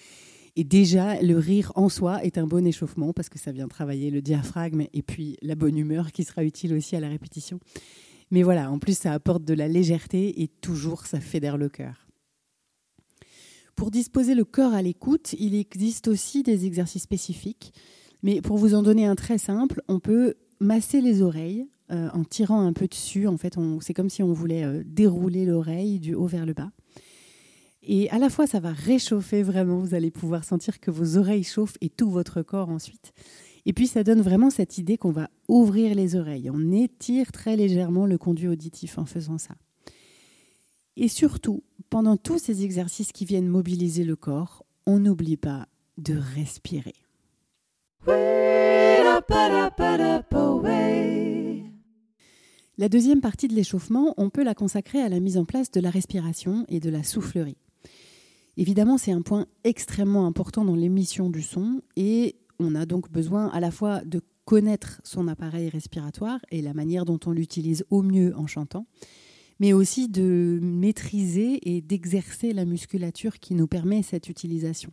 Et 0.57 0.65
déjà, 0.65 1.21
le 1.21 1.37
rire 1.37 1.71
en 1.75 1.87
soi 1.87 2.21
est 2.25 2.37
un 2.37 2.45
bon 2.45 2.67
échauffement 2.67 3.13
parce 3.13 3.29
que 3.29 3.39
ça 3.39 3.53
vient 3.53 3.69
travailler 3.69 4.11
le 4.11 4.21
diaphragme 4.21 4.87
et 4.91 5.01
puis 5.01 5.37
la 5.41 5.55
bonne 5.55 5.77
humeur 5.77 6.11
qui 6.11 6.25
sera 6.25 6.43
utile 6.43 6.73
aussi 6.73 6.97
à 6.97 6.99
la 6.99 7.07
répétition. 7.07 7.61
Mais 8.31 8.43
voilà, 8.43 8.71
en 8.71 8.79
plus, 8.79 8.97
ça 8.97 9.13
apporte 9.13 9.43
de 9.43 9.53
la 9.53 9.67
légèreté 9.67 10.41
et 10.41 10.47
toujours, 10.47 11.05
ça 11.05 11.19
fédère 11.19 11.57
le 11.57 11.69
cœur. 11.69 12.07
Pour 13.75 13.91
disposer 13.91 14.35
le 14.35 14.43
corps 14.43 14.73
à 14.73 14.81
l'écoute, 14.81 15.33
il 15.39 15.55
existe 15.55 16.07
aussi 16.07 16.43
des 16.43 16.65
exercices 16.65 17.03
spécifiques. 17.03 17.73
Mais 18.23 18.41
pour 18.41 18.57
vous 18.57 18.73
en 18.73 18.83
donner 18.83 19.05
un 19.05 19.15
très 19.15 19.37
simple, 19.37 19.81
on 19.87 19.99
peut 19.99 20.35
masser 20.59 20.99
les 20.99 21.21
oreilles 21.21 21.67
euh, 21.91 22.09
en 22.13 22.23
tirant 22.23 22.61
un 22.61 22.73
peu 22.73 22.87
dessus. 22.87 23.25
En 23.27 23.37
fait, 23.37 23.55
c'est 23.81 23.93
comme 23.93 24.09
si 24.09 24.21
on 24.21 24.33
voulait 24.33 24.65
euh, 24.65 24.83
dérouler 24.85 25.45
l'oreille 25.45 25.99
du 25.99 26.13
haut 26.13 26.27
vers 26.27 26.45
le 26.45 26.53
bas. 26.53 26.71
Et 27.81 28.09
à 28.09 28.19
la 28.19 28.29
fois, 28.29 28.45
ça 28.45 28.59
va 28.59 28.71
réchauffer 28.73 29.41
vraiment. 29.41 29.79
Vous 29.79 29.93
allez 29.93 30.11
pouvoir 30.11 30.43
sentir 30.43 30.79
que 30.79 30.91
vos 30.91 31.17
oreilles 31.17 31.43
chauffent 31.45 31.77
et 31.79 31.89
tout 31.89 32.09
votre 32.09 32.41
corps 32.41 32.69
ensuite. 32.69 33.13
Et 33.69 33.73
puis, 33.73 33.85
ça 33.85 34.03
donne 34.03 34.21
vraiment 34.21 34.49
cette 34.49 34.79
idée 34.79 34.97
qu'on 34.97 35.11
va 35.11 35.29
ouvrir 35.47 35.93
les 35.93 36.15
oreilles. 36.15 36.49
On 36.49 36.71
étire 36.71 37.31
très 37.31 37.55
légèrement 37.55 38.07
le 38.07 38.17
conduit 38.17 38.47
auditif 38.47 38.97
en 38.97 39.05
faisant 39.05 39.37
ça. 39.37 39.53
Et 40.97 41.07
surtout, 41.07 41.61
pendant 41.91 42.17
tous 42.17 42.39
ces 42.39 42.63
exercices 42.63 43.11
qui 43.11 43.25
viennent 43.25 43.47
mobiliser 43.47 44.03
le 44.03 44.15
corps, 44.15 44.65
on 44.87 44.97
n'oublie 44.97 45.37
pas 45.37 45.67
de 45.99 46.15
respirer. 46.35 46.95
La 52.79 52.89
deuxième 52.89 53.21
partie 53.21 53.47
de 53.47 53.53
l'échauffement, 53.53 54.15
on 54.17 54.31
peut 54.31 54.43
la 54.43 54.55
consacrer 54.55 54.99
à 54.99 55.09
la 55.09 55.19
mise 55.19 55.37
en 55.37 55.45
place 55.45 55.69
de 55.69 55.79
la 55.79 55.91
respiration 55.91 56.65
et 56.69 56.79
de 56.79 56.89
la 56.89 57.03
soufflerie. 57.03 57.57
Évidemment, 58.57 58.97
c'est 58.97 59.11
un 59.11 59.21
point 59.21 59.45
extrêmement 59.63 60.25
important 60.25 60.65
dans 60.65 60.75
l'émission 60.75 61.29
du 61.29 61.43
son 61.43 61.83
et 61.95 62.35
on 62.59 62.75
a 62.75 62.85
donc 62.85 63.11
besoin 63.11 63.47
à 63.47 63.59
la 63.59 63.71
fois 63.71 64.01
de 64.05 64.21
connaître 64.45 64.99
son 65.03 65.27
appareil 65.27 65.69
respiratoire 65.69 66.39
et 66.51 66.61
la 66.61 66.73
manière 66.73 67.05
dont 67.05 67.19
on 67.25 67.31
l'utilise 67.31 67.85
au 67.89 68.01
mieux 68.01 68.35
en 68.35 68.47
chantant, 68.47 68.87
mais 69.59 69.73
aussi 69.73 70.09
de 70.09 70.59
maîtriser 70.61 71.59
et 71.69 71.81
d'exercer 71.81 72.53
la 72.53 72.65
musculature 72.65 73.39
qui 73.39 73.53
nous 73.53 73.67
permet 73.67 74.01
cette 74.01 74.29
utilisation. 74.29 74.91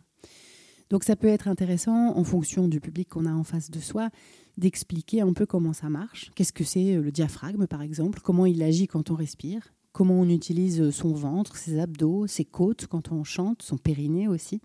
Donc 0.89 1.03
ça 1.03 1.15
peut 1.15 1.27
être 1.27 1.47
intéressant, 1.47 2.15
en 2.15 2.23
fonction 2.23 2.67
du 2.67 2.79
public 2.79 3.09
qu'on 3.09 3.25
a 3.25 3.33
en 3.33 3.43
face 3.43 3.69
de 3.69 3.79
soi, 3.79 4.09
d'expliquer 4.57 5.21
un 5.21 5.33
peu 5.33 5.45
comment 5.45 5.73
ça 5.73 5.89
marche. 5.89 6.31
Qu'est-ce 6.35 6.53
que 6.53 6.63
c'est 6.63 6.95
euh, 6.95 7.01
le 7.01 7.11
diaphragme, 7.11 7.67
par 7.67 7.81
exemple? 7.81 8.19
Comment 8.23 8.45
il 8.45 8.63
agit 8.63 8.87
quand 8.87 9.11
on 9.11 9.15
respire? 9.15 9.73
Comment 9.91 10.19
on 10.19 10.29
utilise 10.29 10.91
son 10.91 11.13
ventre, 11.13 11.57
ses 11.57 11.79
abdos, 11.79 12.27
ses 12.27 12.45
côtes 12.45 12.87
quand 12.87 13.11
on 13.11 13.23
chante, 13.23 13.63
son 13.63 13.77
périnée 13.77 14.27
aussi? 14.27 14.61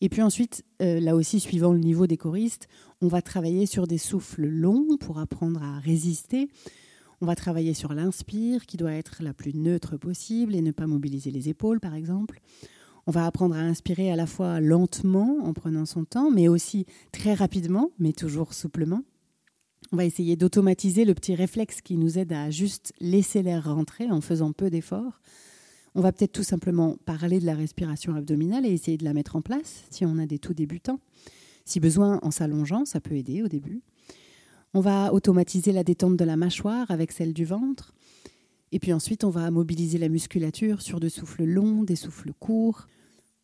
Et 0.00 0.08
puis 0.08 0.22
ensuite, 0.22 0.64
euh, 0.82 1.00
là 1.00 1.16
aussi, 1.16 1.40
suivant 1.40 1.72
le 1.72 1.78
niveau 1.78 2.06
des 2.06 2.16
choristes, 2.16 2.68
on 3.00 3.08
va 3.08 3.22
travailler 3.22 3.66
sur 3.66 3.86
des 3.86 3.98
souffles 3.98 4.46
longs 4.46 4.96
pour 4.98 5.18
apprendre 5.18 5.62
à 5.62 5.78
résister. 5.78 6.48
On 7.22 7.26
va 7.26 7.34
travailler 7.34 7.72
sur 7.72 7.94
l'inspire, 7.94 8.66
qui 8.66 8.76
doit 8.76 8.92
être 8.92 9.22
la 9.22 9.32
plus 9.32 9.54
neutre 9.54 9.96
possible 9.96 10.54
et 10.54 10.60
ne 10.60 10.70
pas 10.70 10.86
mobiliser 10.86 11.30
les 11.30 11.48
épaules, 11.48 11.80
par 11.80 11.94
exemple. 11.94 12.40
On 13.06 13.10
va 13.12 13.24
apprendre 13.24 13.54
à 13.54 13.60
inspirer 13.60 14.10
à 14.10 14.16
la 14.16 14.26
fois 14.26 14.60
lentement, 14.60 15.38
en 15.42 15.54
prenant 15.54 15.86
son 15.86 16.04
temps, 16.04 16.30
mais 16.30 16.48
aussi 16.48 16.86
très 17.12 17.32
rapidement, 17.32 17.90
mais 17.98 18.12
toujours 18.12 18.52
souplement. 18.52 19.02
On 19.92 19.96
va 19.96 20.04
essayer 20.04 20.36
d'automatiser 20.36 21.04
le 21.04 21.14
petit 21.14 21.34
réflexe 21.34 21.80
qui 21.80 21.96
nous 21.96 22.18
aide 22.18 22.32
à 22.32 22.50
juste 22.50 22.92
laisser 23.00 23.42
l'air 23.42 23.72
rentrer 23.72 24.10
en 24.10 24.20
faisant 24.20 24.52
peu 24.52 24.68
d'efforts. 24.68 25.20
On 25.98 26.02
va 26.02 26.12
peut-être 26.12 26.32
tout 26.32 26.42
simplement 26.42 26.98
parler 27.06 27.40
de 27.40 27.46
la 27.46 27.54
respiration 27.54 28.14
abdominale 28.14 28.66
et 28.66 28.70
essayer 28.70 28.98
de 28.98 29.04
la 29.04 29.14
mettre 29.14 29.34
en 29.34 29.40
place 29.40 29.84
si 29.88 30.04
on 30.04 30.18
a 30.18 30.26
des 30.26 30.38
tout 30.38 30.52
débutants. 30.52 31.00
Si 31.64 31.80
besoin, 31.80 32.18
en 32.20 32.30
s'allongeant, 32.30 32.84
ça 32.84 33.00
peut 33.00 33.14
aider 33.14 33.42
au 33.42 33.48
début. 33.48 33.80
On 34.74 34.80
va 34.80 35.14
automatiser 35.14 35.72
la 35.72 35.84
détente 35.84 36.18
de 36.18 36.24
la 36.26 36.36
mâchoire 36.36 36.90
avec 36.90 37.12
celle 37.12 37.32
du 37.32 37.46
ventre. 37.46 37.94
Et 38.72 38.78
puis 38.78 38.92
ensuite, 38.92 39.24
on 39.24 39.30
va 39.30 39.50
mobiliser 39.50 39.96
la 39.96 40.10
musculature 40.10 40.82
sur 40.82 41.00
des 41.00 41.08
souffles 41.08 41.44
longs, 41.44 41.82
des 41.82 41.96
souffles 41.96 42.34
courts. 42.38 42.88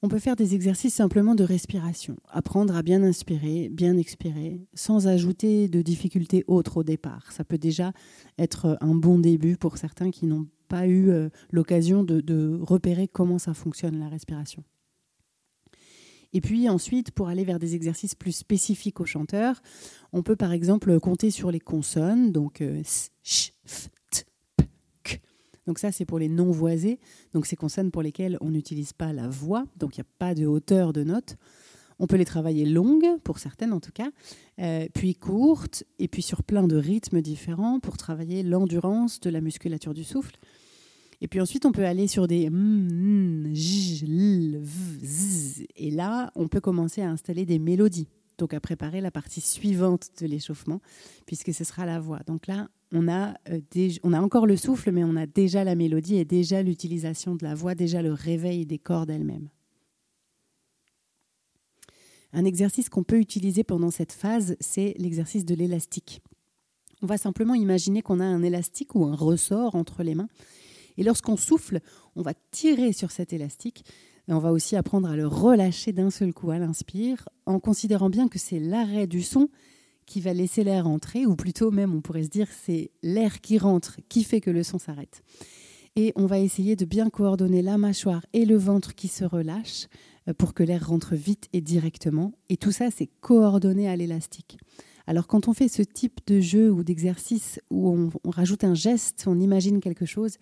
On 0.02 0.09
peut 0.09 0.18
faire 0.18 0.37
des 0.37 0.54
exercices 0.54 0.94
simplement 0.94 1.35
de 1.35 1.44
respiration, 1.44 2.16
apprendre 2.28 2.76
à 2.76 2.82
bien 2.82 3.02
inspirer, 3.02 3.71
bien 3.71 3.97
expirer, 3.97 4.61
sans 4.75 5.06
ajouter 5.06 5.68
de 5.68 5.80
difficultés 5.80 6.44
autres 6.49 6.76
au 6.76 6.82
départ. 6.82 7.32
Ça 7.32 7.44
peut 7.44 7.56
déjà 7.56 7.94
être 8.38 8.76
un 8.82 8.94
bon 8.94 9.18
début 9.18 9.56
pour 9.56 9.78
certains 9.78 10.11
qui 10.11 10.26
n'ont 10.26 10.49
pas 10.73 10.87
eu 10.87 11.11
euh, 11.11 11.29
l'occasion 11.50 12.02
de, 12.02 12.59
repérer 12.62 13.07
comment 13.07 13.38
ça 13.38 13.52
fonctionne 13.52 14.00
la 14.00 14.09
respiration. 14.09 14.64
Et 16.33 16.41
puis 16.41 16.67
ensuite, 16.71 17.11
pour 17.11 17.29
aller 17.29 17.45
vers 17.45 17.59
des 17.59 17.75
exercices 17.75 18.14
plus 18.14 18.33
spécifiques 18.33 18.99
aux 18.99 19.05
chanteurs, 19.05 19.61
on 20.14 20.23
peut 20.23 20.35
par 20.35 20.50
exemple 20.50 20.99
compter 20.99 21.31
sur 21.31 21.50
les 21.50 21.61
consonnes, 21.61 22.33
donc 22.33 22.62
euh, 22.62 22.81
s, 22.81 23.11
ch, 23.23 23.52
f, 23.67 23.91
donc 25.67 25.79
ça, 25.79 25.93
c'est 25.93 26.07
pour 26.07 26.19
les 26.19 26.29
non 26.29 26.50
voisés. 26.50 26.99
Donc 27.35 27.47
ces 27.47 27.55
consonnes 27.55 27.91
pour 27.91 28.02
lesquelles 28.02 28.38
on 28.41 28.50
n'utilise 28.50 28.95
pas 28.95 29.12
la 29.12 29.29
voix, 29.29 29.64
donc 29.76 29.97
il 29.97 30.00
n'y 30.00 30.07
a 30.07 30.11
pas 30.19 30.35
de 30.35 30.47
hauteur 30.47 30.93
de 30.93 31.05
note. 31.05 31.37
On 31.99 32.07
peut 32.07 32.17
les 32.17 32.25
travailler 32.25 32.64
longues, 32.64 33.21
pour 33.23 33.38
certaines 33.38 33.73
en 33.73 33.79
tout 33.79 33.93
cas, 33.93 34.11
euh, 34.59 34.88
puis 34.93 35.14
courtes, 35.14 35.85
et 36.00 36.09
puis 36.09 36.23
sur 36.23 36.43
plein 36.43 36.67
de 36.67 36.76
rythmes 36.76 37.21
différents 37.21 37.79
pour 37.79 37.97
travailler 37.97 38.43
l'endurance 38.43 39.21
de 39.21 39.31
la 39.31 39.41
musculature 39.41 39.95
du 39.95 40.02
souffle. 40.02 40.37
Et 41.23 41.29
puis 41.29 41.41
ensuite, 41.41 41.64
on 41.64 41.71
peut 41.71 41.87
aller 41.87 42.09
sur 42.09 42.26
des 42.26 42.50
et 45.76 45.91
là, 45.93 46.33
on 46.35 46.49
peut 46.49 46.61
commencer 46.61 47.00
à 47.00 47.09
installer 47.09 47.47
des 47.47 47.61
mélodies. 47.61 48.09
Donc 48.38 48.55
à 48.55 48.61
préparer 48.61 49.00
la 49.00 49.12
partie 49.12 49.41
suivante 49.41 50.09
de 50.21 50.26
l'échauffement, 50.26 50.81
puisque 51.25 51.55
ce 51.55 51.62
sera 51.62 51.87
la 51.87 52.00
voix. 52.00 52.19
Donc 52.26 52.49
là, 52.49 52.69
on 52.91 53.07
a, 53.07 53.35
euh, 53.50 53.61
on 54.02 54.12
a 54.12 54.21
encore 54.21 54.47
le 54.47 54.57
souffle, 54.57 54.91
mais 54.91 55.05
on 55.05 55.14
a 55.14 55.26
déjà 55.26 55.62
la 55.62 55.76
mélodie 55.76 56.17
et 56.17 56.25
déjà 56.25 56.61
l'utilisation 56.61 57.37
de 57.37 57.45
la 57.45 57.55
voix, 57.55 57.76
déjà 57.76 58.02
le 58.02 58.12
réveil 58.12 58.67
des 58.67 58.79
cordes 58.79 59.11
elles-mêmes. 59.11 59.49
Un 62.33 62.45
exercice 62.45 62.88
qu'on 62.88 63.05
peut 63.05 63.21
utiliser 63.21 63.62
pendant 63.62 63.93
cette 63.93 64.12
phase, 64.12 64.57
c'est 64.59 64.95
l'exercice 64.99 65.45
de 65.45 65.55
l'élastique. 65.55 66.21
On 67.00 67.07
va 67.07 67.19
simplement 67.19 67.55
imaginer 67.55 68.02
qu'on 68.02 68.19
a 68.19 68.25
un 68.25 68.43
élastique 68.43 68.97
ou 68.97 69.05
un 69.05 69.14
ressort 69.14 69.76
entre 69.76 70.02
les 70.02 70.17
mains. 70.17 70.29
Et 70.96 71.02
lorsqu'on 71.02 71.37
souffle, 71.37 71.80
on 72.16 72.22
va 72.22 72.32
tirer 72.50 72.92
sur 72.92 73.11
cet 73.11 73.32
élastique. 73.32 73.84
On 74.28 74.38
va 74.38 74.52
aussi 74.52 74.76
apprendre 74.76 75.11
à 75.11 75.16
le 75.16 75.26
relâcher 75.26 75.92
d'un 75.92 76.11
seul 76.11 76.32
coup 76.32 76.50
à 76.50 76.58
l'inspire, 76.58 77.28
en 77.46 77.58
considérant 77.58 78.08
bien 78.08 78.28
que 78.28 78.38
c'est 78.38 78.61
l'arrêt 78.61 79.06
du 79.06 79.22
son 79.22 79.49
qui 80.06 80.20
va 80.20 80.32
laisser 80.32 80.64
l'air 80.64 80.87
entrer, 80.87 81.26
ou 81.26 81.37
plutôt 81.37 81.70
même 81.70 81.94
on 81.94 82.00
pourrait 82.00 82.25
se 82.25 82.28
dire 82.28 82.49
c'est 82.64 82.90
l'air 83.02 83.40
qui 83.40 83.58
rentre 83.58 83.99
qui 84.08 84.25
fait 84.25 84.40
que 84.40 84.50
le 84.50 84.62
son 84.62 84.78
s'arrête. 84.78 85.22
Et 85.96 86.12
on 86.16 86.26
va 86.26 86.38
essayer 86.38 86.76
de 86.76 86.84
bien 86.84 87.11
coordonner 87.11 87.61
la 87.61 87.76
mâchoire 87.76 88.25
et 88.32 88.46
le 88.46 88.56
ventre 88.56 88.94
qui 88.94 89.08
se 89.08 89.25
relâchent 89.25 89.88
euh, 90.28 90.34
pour 90.34 90.54
que 90.54 90.62
l'air 90.62 90.88
rentre 90.88 91.14
vite 91.14 91.49
et 91.52 91.61
directement. 91.61 92.32
Et 92.49 92.56
tout 92.56 92.72
ça, 92.72 92.90
c'est 92.90 93.11
coordonné 93.20 93.88
à 93.88 93.96
l'élastique. 93.96 94.56
Alors 95.06 95.26
quand 95.26 95.49
on 95.49 95.52
fait 95.52 95.68
ce 95.68 95.82
type 95.82 96.20
de 96.26 96.40
jeu 96.40 96.70
ou 96.70 96.84
d'exercice 96.84 97.61
où 97.70 97.90
on, 97.90 98.30
rajoute 98.30 98.64
un 98.64 98.75
geste, 98.75 99.25
on 99.26 99.40
imagine 99.40 99.80
quelque 99.80 100.06
chose, 100.06 100.37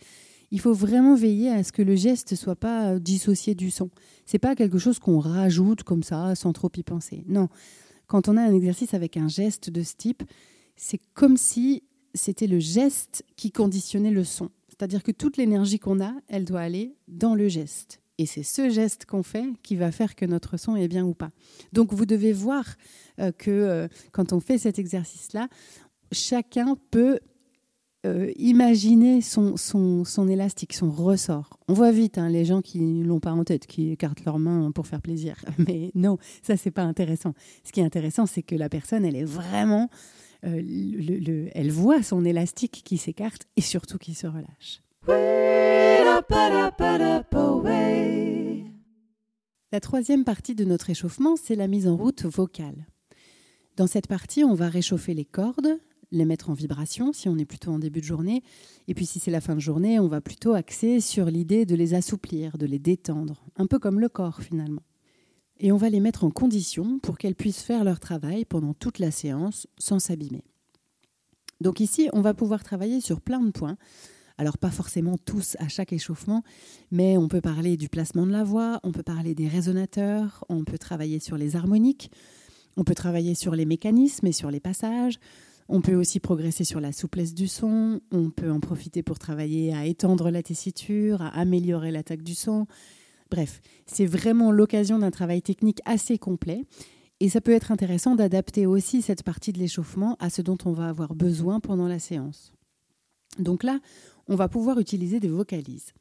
il 0.51 0.61
faut 0.61 0.75
vraiment 0.75 1.15
veiller 1.15 1.51
à 1.51 1.63
ce 1.63 1.73
que 1.73 1.83
le 1.83 1.97
geste 1.97 2.35
soit 2.35 2.57
pas 2.57 2.93
euh, 2.93 2.99
dissocié 2.99 3.55
du 3.55 3.71
son. 3.71 3.91
C'est 4.27 4.39
pas 4.39 4.55
quelque 4.55 4.79
chose 4.79 4.99
qu'on 4.99 5.19
rajoute 5.19 5.83
comme 5.83 6.03
ça 6.03 6.35
sans 6.35 6.53
trop 6.53 6.71
y 6.77 6.83
penser. 6.83 7.25
Non, 7.29 7.49
quand 8.07 8.29
on 8.29 8.37
a 8.37 8.43
un 8.43 8.55
exercice 8.55 8.95
avec 8.95 9.17
un 9.17 9.29
geste 9.29 9.71
de 9.71 9.83
ce 9.83 9.95
type, 9.95 10.23
c'est 10.77 11.01
comme 11.15 11.37
si 11.37 11.85
c'était 12.15 12.49
le 12.49 12.59
geste 12.59 13.25
qui 13.37 13.53
conditionnait 13.53 14.11
le 14.11 14.25
son. 14.25 14.51
C'est-à-dire 14.69 15.03
que 15.03 15.13
toute 15.13 15.37
l'énergie 15.37 15.79
qu'on 15.79 16.03
a, 16.03 16.15
elle 16.29 16.45
doit 16.45 16.61
aller 16.61 16.97
dans 17.07 17.35
le 17.35 17.49
geste. 17.49 18.01
Et 18.19 18.27
c'est 18.27 18.43
ce 18.43 18.69
geste 18.69 19.07
qu'on 19.07 19.23
fait 19.23 19.45
qui 19.63 19.77
va 19.77 19.93
faire 19.93 20.15
que 20.15 20.27
notre 20.27 20.57
son 20.57 20.77
est 20.77 20.89
bien 20.89 21.05
ou 21.05 21.15
pas. 21.15 21.31
Donc 21.73 21.93
vous 21.95 22.05
devez 22.05 22.33
voir 22.33 22.65
euh, 23.19 23.33
que 23.33 23.51
euh, 23.51 23.89
quand 24.13 24.33
on 24.33 24.41
fait 24.41 24.59
cet 24.59 24.79
exercice-là, 24.79 25.49
chacun 26.13 26.77
peut 26.91 27.21
euh, 28.07 28.33
imaginer 28.37 29.21
son, 29.21 29.57
son, 29.59 30.29
élastique, 30.29 30.73
son 30.73 30.91
ressort. 30.91 31.59
On 31.69 31.75
voit 31.75 31.93
vite 31.93 32.17
hein, 32.17 32.31
les 32.31 32.47
gens 32.47 32.63
qui 32.63 32.81
ne 32.81 33.05
l'ont 33.05 33.21
pas 33.21 33.33
en 33.33 33.45
tête, 33.45 33.67
qui 33.67 33.91
écartent 33.91 34.25
leurs 34.25 34.39
mains 34.39 34.71
pour 34.73 34.87
faire 34.87 35.03
plaisir. 35.03 35.37
Mais 35.59 35.91
non, 35.95 36.17
ça, 36.43 36.57
c'est 36.57 36.71
pas 36.71 36.83
intéressant. 36.83 37.35
Ce 37.63 37.73
qui 37.73 37.81
est 37.81 37.85
intéressant, 37.85 38.25
c'est 38.25 38.43
que 38.43 38.55
la 38.55 38.71
personne, 38.71 39.05
elle 39.05 39.17
est 39.17 39.25
vraiment. 39.25 39.91
Euh, 40.47 40.63
le, 40.65 41.49
elle 41.53 41.71
voit 41.71 42.03
son 42.03 42.25
élastique 42.25 42.81
qui 42.85 42.97
s'écarte 42.97 43.47
et 43.57 43.61
surtout 43.61 43.99
qui 43.99 44.15
se 44.15 44.27
relâche. 44.27 44.81
La 49.73 49.81
troisième 49.81 50.25
partie 50.25 50.55
de 50.55 50.65
notre 50.65 50.89
échauffement, 50.89 51.37
c'est 51.37 51.55
la 51.55 51.69
mise 51.69 51.87
en 51.87 51.97
route 51.97 52.25
vocale. 52.25 52.87
Dans 53.77 53.87
cette 53.87 54.09
partie, 54.09 54.43
on 54.43 54.55
va 54.55 54.69
réchauffer 54.69 55.13
les 55.13 55.27
cordes, 55.27 55.79
les 56.13 56.25
mettre 56.25 56.51
en 56.51 56.55
vibration 56.55 57.13
si 57.13 57.29
on 57.29 57.39
est 57.39 57.45
plutôt 57.45 57.71
en 57.71 57.79
début 57.79 58.01
de 58.01 58.07
journée. 58.07 58.43
Et 58.89 58.95
puis 58.95 59.07
si 59.07 59.19
c'est 59.19 59.31
la 59.31 59.41
fin 59.41 59.55
de 59.55 59.61
journée, 59.61 59.99
on 60.01 60.09
va 60.09 60.21
plutôt 60.21 60.55
axer 60.55 61.01
sur 61.01 61.27
l'idée 61.27 61.67
de 61.67 61.75
les 61.75 61.95
assouplir, 61.95 62.59
de 62.59 62.67
les 62.67 62.79
détendre, 62.79 63.45
un 63.57 63.67
peu 63.67 63.79
comme 63.79 64.01
le 64.01 64.09
corps 64.09 64.41
finalement. 64.41 64.83
Et 65.59 65.73
on 65.73 65.77
va 65.77 65.91
les 65.91 66.01
mettre 66.01 66.25
en 66.25 66.31
condition 66.31 66.99
pour 67.01 67.19
qu'elles 67.19 67.35
puissent 67.35 67.63
faire 67.63 67.85
leur 67.85 68.01
travail 68.01 68.45
pendant 68.45 68.73
toute 68.73 68.99
la 68.99 69.11
séance 69.11 69.67
sans 69.79 69.99
s'abîmer. 69.99 70.43
Donc 71.61 71.81
ici, 71.81 72.09
on 72.15 72.23
va 72.23 72.33
pouvoir 72.33 72.65
travailler 72.65 73.01
sur 73.01 73.21
plein 73.21 73.41
de 73.41 73.51
points. 73.51 73.77
Alors 74.39 74.57
pas 74.57 74.71
forcément 74.71 75.19
tous 75.19 75.59
à 75.59 75.69
chaque 75.69 75.93
échauffement, 75.93 76.43
mais 76.91 77.19
on 77.19 77.29
peut 77.29 77.43
parler 77.43 77.77
du 77.77 77.91
placement 77.91 78.27
de 78.27 78.33
la 78.33 78.43
voix, 78.43 78.81
on 78.83 78.91
peut 78.91 79.03
parler 79.03 79.35
des 79.35 79.49
résonateurs, 79.49 80.47
on 80.49 80.65
peut 80.65 80.79
travailler 80.79 81.21
sur 81.21 81.37
les 81.37 81.57
harmoniques, 81.57 82.11
On 82.77 82.85
peut 82.85 82.95
travailler 82.95 83.35
sur 83.35 83.55
les 83.55 83.67
mécanismes 83.67 84.29
et 84.29 84.33
sur 84.33 84.51
les 84.51 84.61
passages. 84.61 85.19
On 85.73 85.83
peut 85.83 85.95
aussi 85.95 86.19
progresser 86.19 86.65
sur 86.65 86.81
la 86.81 86.91
souplesse 86.91 87.33
du 87.33 87.47
son. 87.47 88.01
On 88.11 88.31
peut 88.31 88.51
en 88.51 88.59
profiter 88.59 89.05
pour 89.05 89.21
travailler 89.21 89.73
à 89.73 89.87
étendre 89.87 90.29
la 90.29 90.43
tessiture, 90.43 91.23
à 91.23 91.29
améliorer 91.29 91.93
l'attaque 91.93 92.25
du 92.25 92.35
son. 92.35 92.67
Bref, 93.31 93.61
c'est 93.87 94.05
vraiment 94.05 94.51
l'occasion 94.51 94.99
d'un 94.99 95.13
travail 95.13 95.43
technique 95.43 95.79
assez 95.85 96.19
complet. 96.19 96.65
Et 97.21 97.29
ça 97.29 97.41
peut 97.41 97.53
être 97.53 97.71
intéressant 97.71 98.17
d'adapter 98.17 98.67
aussi 98.67 99.01
cette 99.01 99.23
partie 99.23 99.53
de 99.53 99.61
l'échauffement 99.61 100.17
à 100.19 100.29
ce 100.29 100.43
dont 100.43 100.59
on 100.65 100.73
va 100.73 100.89
avoir 100.89 101.15
besoin 101.15 101.61
pendant 101.61 101.87
la 101.87 102.01
séance. 102.01 102.53
Donc 103.39 103.63
là, 103.63 103.79
on 104.27 104.35
va 104.35 104.49
pouvoir 104.49 104.81
utiliser 104.81 105.21
des 105.21 105.29
vocalises. 105.29 105.93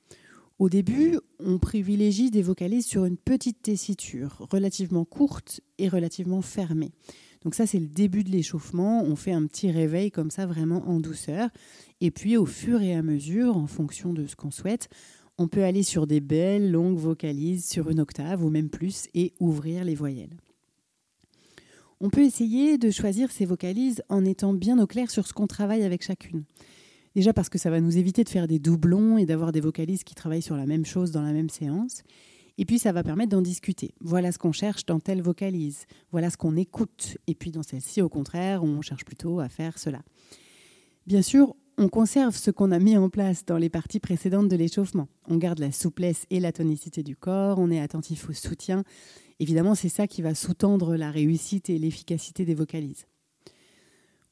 Au 0.58 0.68
début, 0.68 1.20
on 1.38 1.60
privilégie 1.60 2.32
des 2.32 2.42
vocalises 2.42 2.88
sur 2.88 3.06
une 3.06 3.18
petite 3.18 3.62
tessiture, 3.62 4.48
relativement 4.50 5.06
courte 5.06 5.62
et 5.78 5.90
relativement 5.90 6.42
fermée. 6.42 6.92
Donc 7.44 7.56
ça, 7.56 7.66
c'est 7.66 7.80
le 7.80 7.88
début 7.88 8.24
de 8.24 8.30
l'échauffement. 8.30 9.04
On 9.04 9.16
fait 9.16 9.32
un 9.32 9.46
petit 9.46 9.72
réveil 9.72 10.12
comme 10.12 10.32
ça, 10.32 10.46
vraiment 10.46 10.88
en 10.90 11.00
douceur. 11.00 11.50
Et 12.02 12.12
puis, 12.12 12.38
au 12.38 12.46
fur 12.46 12.82
et 12.82 12.94
à 12.94 13.02
mesure, 13.02 13.58
en 13.58 13.68
fonction 13.68 14.14
de 14.14 14.28
ce 14.28 14.36
qu'on 14.36 14.52
souhaite, 14.52 14.90
on 15.38 15.48
peut 15.48 15.64
aller 15.64 15.84
sur 15.84 16.06
des 16.06 16.20
belles, 16.20 16.70
longues 16.70 16.98
vocalises 16.98 17.66
sur 17.66 17.90
une 17.90 18.02
octave 18.02 18.44
ou 18.44 18.50
même 18.50 18.70
plus 18.70 19.08
et 19.14 19.34
ouvrir 19.40 19.86
les 19.86 19.96
voyelles. 19.96 20.36
On 22.02 22.10
peut 22.10 22.24
essayer 22.24 22.78
de 22.78 22.92
choisir 22.92 23.32
ces 23.32 23.46
vocalises 23.46 24.04
en 24.10 24.26
étant 24.26 24.54
bien 24.54 24.80
au 24.80 24.88
clair 24.88 25.10
sur 25.10 25.28
ce 25.28 25.34
qu'on 25.34 25.48
travaille 25.48 25.84
avec 25.84 26.04
chacune. 26.04 26.44
Déjà 27.16 27.34
parce 27.34 27.50
que 27.50 27.58
ça 27.58 27.70
va 27.70 27.82
nous 27.82 27.98
éviter 27.98 28.24
de 28.24 28.30
faire 28.30 28.48
des 28.48 28.60
doublons 28.60 29.18
et 29.18 29.26
d'avoir 29.26 29.52
des 29.52 29.62
vocalistes 29.62 30.04
qui 30.04 30.16
travaillent 30.16 30.42
sur 30.42 30.56
la 30.56 30.66
même 30.66 30.86
chose 30.86 31.12
dans 31.12 31.22
la 31.22 31.34
même 31.34 31.50
séance. 31.50 32.04
Et 32.62 32.66
puis 32.66 32.78
ça 32.78 32.92
va 32.92 33.04
permettre 33.04 33.32
d'en 33.32 33.42
discuter. 33.42 33.96
Voilà 34.02 34.34
ce 34.34 34.38
qu'on 34.38 34.52
cherche 34.52 34.86
dans 34.86 35.00
telle 35.00 35.22
vocalise. 35.22 35.86
Voilà 36.12 36.30
ce 36.30 36.36
qu'on 36.36 36.58
écoute. 36.58 37.18
Et 37.26 37.34
puis 37.34 37.52
dans 37.52 37.64
celle-ci, 37.64 38.02
au 38.02 38.10
contraire, 38.10 38.66
on 38.66 38.82
cherche 38.82 39.06
plutôt 39.06 39.40
à 39.40 39.48
faire 39.48 39.80
cela. 39.80 40.02
Bien 41.08 41.22
sûr, 41.22 41.56
on 41.78 41.88
conserve 41.88 42.36
ce 42.36 42.52
qu'on 42.52 42.72
a 42.72 42.80
mis 42.80 42.98
en 42.98 43.10
place 43.10 43.46
dans 43.46 43.58
les 43.58 43.70
parties 43.70 44.02
précédentes 44.02 44.50
de 44.50 44.58
l'échauffement. 44.58 45.08
On 45.30 45.38
garde 45.38 45.60
la 45.60 45.72
souplesse 45.72 46.26
et 46.32 46.42
la 46.42 46.52
tonicité 46.52 47.02
du 47.02 47.16
corps, 47.16 47.60
on 47.60 47.72
est 47.72 47.80
attentif 47.80 48.30
au 48.30 48.34
soutien. 48.34 48.84
Évidemment, 49.40 49.74
c'est 49.74 49.88
ça 49.88 50.06
qui 50.06 50.22
va 50.22 50.36
sous-tendre 50.36 50.98
la 50.98 51.12
réussite 51.12 51.70
et 51.70 51.80
l'efficacité 51.80 52.44
des 52.44 52.56
vocalises. 52.56 53.08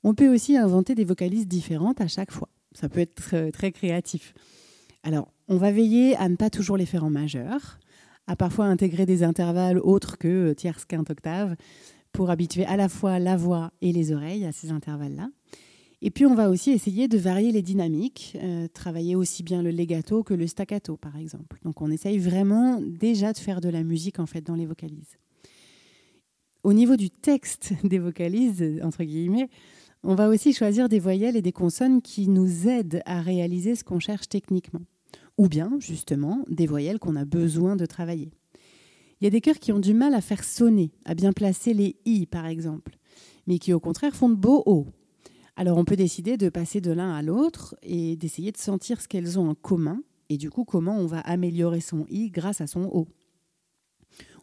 On 0.04 0.14
peut 0.14 0.28
aussi 0.28 0.58
inventer 0.58 0.96
des 0.96 1.06
vocalises 1.06 1.48
différentes 1.48 2.02
à 2.02 2.10
chaque 2.10 2.34
fois. 2.34 2.50
Ça 2.74 2.90
peut 2.90 3.00
être 3.00 3.52
très 3.52 3.72
créatif. 3.72 4.34
Alors, 5.04 5.32
on 5.48 5.56
va 5.56 5.72
veiller 5.72 6.18
à 6.18 6.28
ne 6.28 6.36
pas 6.36 6.50
toujours 6.50 6.76
les 6.76 6.86
faire 6.86 7.06
en 7.06 7.10
majeur, 7.10 7.80
à 8.28 8.36
parfois 8.36 8.66
intégrer 8.66 9.06
des 9.06 9.24
intervalles 9.24 9.80
autres 9.80 10.18
que 10.18 10.54
tierce, 10.54 10.86
quinte, 10.86 11.10
octave, 11.10 11.56
pour 12.12 12.30
habituer 12.30 12.66
à 12.66 12.78
la 12.78 12.90
fois 12.90 13.20
la 13.20 13.38
voix 13.38 13.72
et 13.82 13.92
les 13.92 14.12
oreilles 14.12 14.46
à 14.46 14.52
ces 14.52 14.72
intervalles-là. 14.72 15.30
Et 16.02 16.12
puis 16.12 16.26
on 16.26 16.36
va 16.36 16.50
aussi 16.50 16.72
essayer 16.72 17.08
de 17.08 17.18
varier 17.18 17.52
les 17.52 17.64
dynamiques, 17.64 18.38
euh, 18.44 18.68
travailler 18.68 19.16
aussi 19.16 19.42
bien 19.42 19.64
le 19.64 19.72
legato 19.72 20.24
que 20.24 20.34
le 20.34 20.46
staccato 20.46 20.96
par 20.96 21.18
exemple. 21.18 21.58
Donc 21.64 21.82
on 21.82 21.90
essaye 21.90 22.20
vraiment 22.20 22.80
déjà 22.82 23.34
de 23.34 23.38
faire 23.38 23.62
de 23.62 23.70
la 23.70 23.84
musique 23.84 24.20
en 24.20 24.28
fait 24.28 24.42
dans 24.42 24.56
les 24.56 24.68
vocalises. 24.68 25.18
Au 26.64 26.74
niveau 26.74 26.98
du 26.98 27.10
texte 27.10 27.74
des 27.84 27.98
vocalises, 27.98 28.64
entre 28.84 29.04
guillemets, 29.04 29.50
on 30.04 30.14
va 30.14 30.30
aussi 30.30 30.54
choisir 30.54 30.88
des 30.88 31.00
voyelles 31.00 31.36
et 31.36 31.42
des 31.42 31.52
consonnes 31.52 32.02
qui 32.02 32.28
nous 32.28 32.68
aident 32.68 33.02
à 33.06 33.22
réaliser 33.22 33.76
ce 33.76 33.84
qu'on 33.84 34.00
cherche 34.00 34.30
techniquement. 34.30 34.82
Ou 35.38 35.48
bien, 35.48 35.78
justement, 35.80 36.44
des 36.50 36.66
voyelles 36.66 37.00
qu'on 37.00 37.16
a 37.16 37.26
besoin 37.26 37.76
de 37.76 37.86
travailler. 37.86 38.32
Il 39.20 39.24
y 39.24 39.28
a 39.28 39.32
des 39.32 39.42
chœurs 39.42 39.60
qui 39.60 39.72
ont 39.72 39.80
du 39.80 39.94
mal 39.94 40.14
à 40.14 40.22
faire 40.22 40.44
sonner, 40.44 40.92
à 41.06 41.16
bien 41.16 41.34
placer 41.34 41.74
les 41.74 41.96
i, 42.06 42.26
par 42.26 42.46
exemple, 42.46 42.98
mais 43.48 43.58
qui 43.58 43.74
au 43.74 43.80
contraire 43.80 44.16
font 44.16 44.30
de 44.30 44.36
beaux 44.36 44.64
o. 44.66 44.86
Alors 45.56 45.78
on 45.80 45.86
peut 45.86 45.96
décider 45.96 46.38
de 46.38 46.50
passer 46.50 46.82
de 46.82 46.92
l'un 46.92 47.14
à 47.14 47.24
l'autre 47.24 47.76
et 47.82 48.16
d'essayer 48.16 48.52
de 48.52 48.58
sentir 48.58 49.02
ce 49.02 49.08
qu'elles 49.08 49.40
ont 49.40 49.50
en 49.50 49.56
commun, 49.56 50.04
et 50.30 50.38
du 50.38 50.52
coup 50.52 50.66
comment 50.66 50.98
on 50.98 51.08
va 51.08 51.20
améliorer 51.22 51.82
son 51.82 52.06
i 52.10 52.30
grâce 52.30 52.62
à 52.62 52.68
son 52.68 52.84
o. 52.94 53.08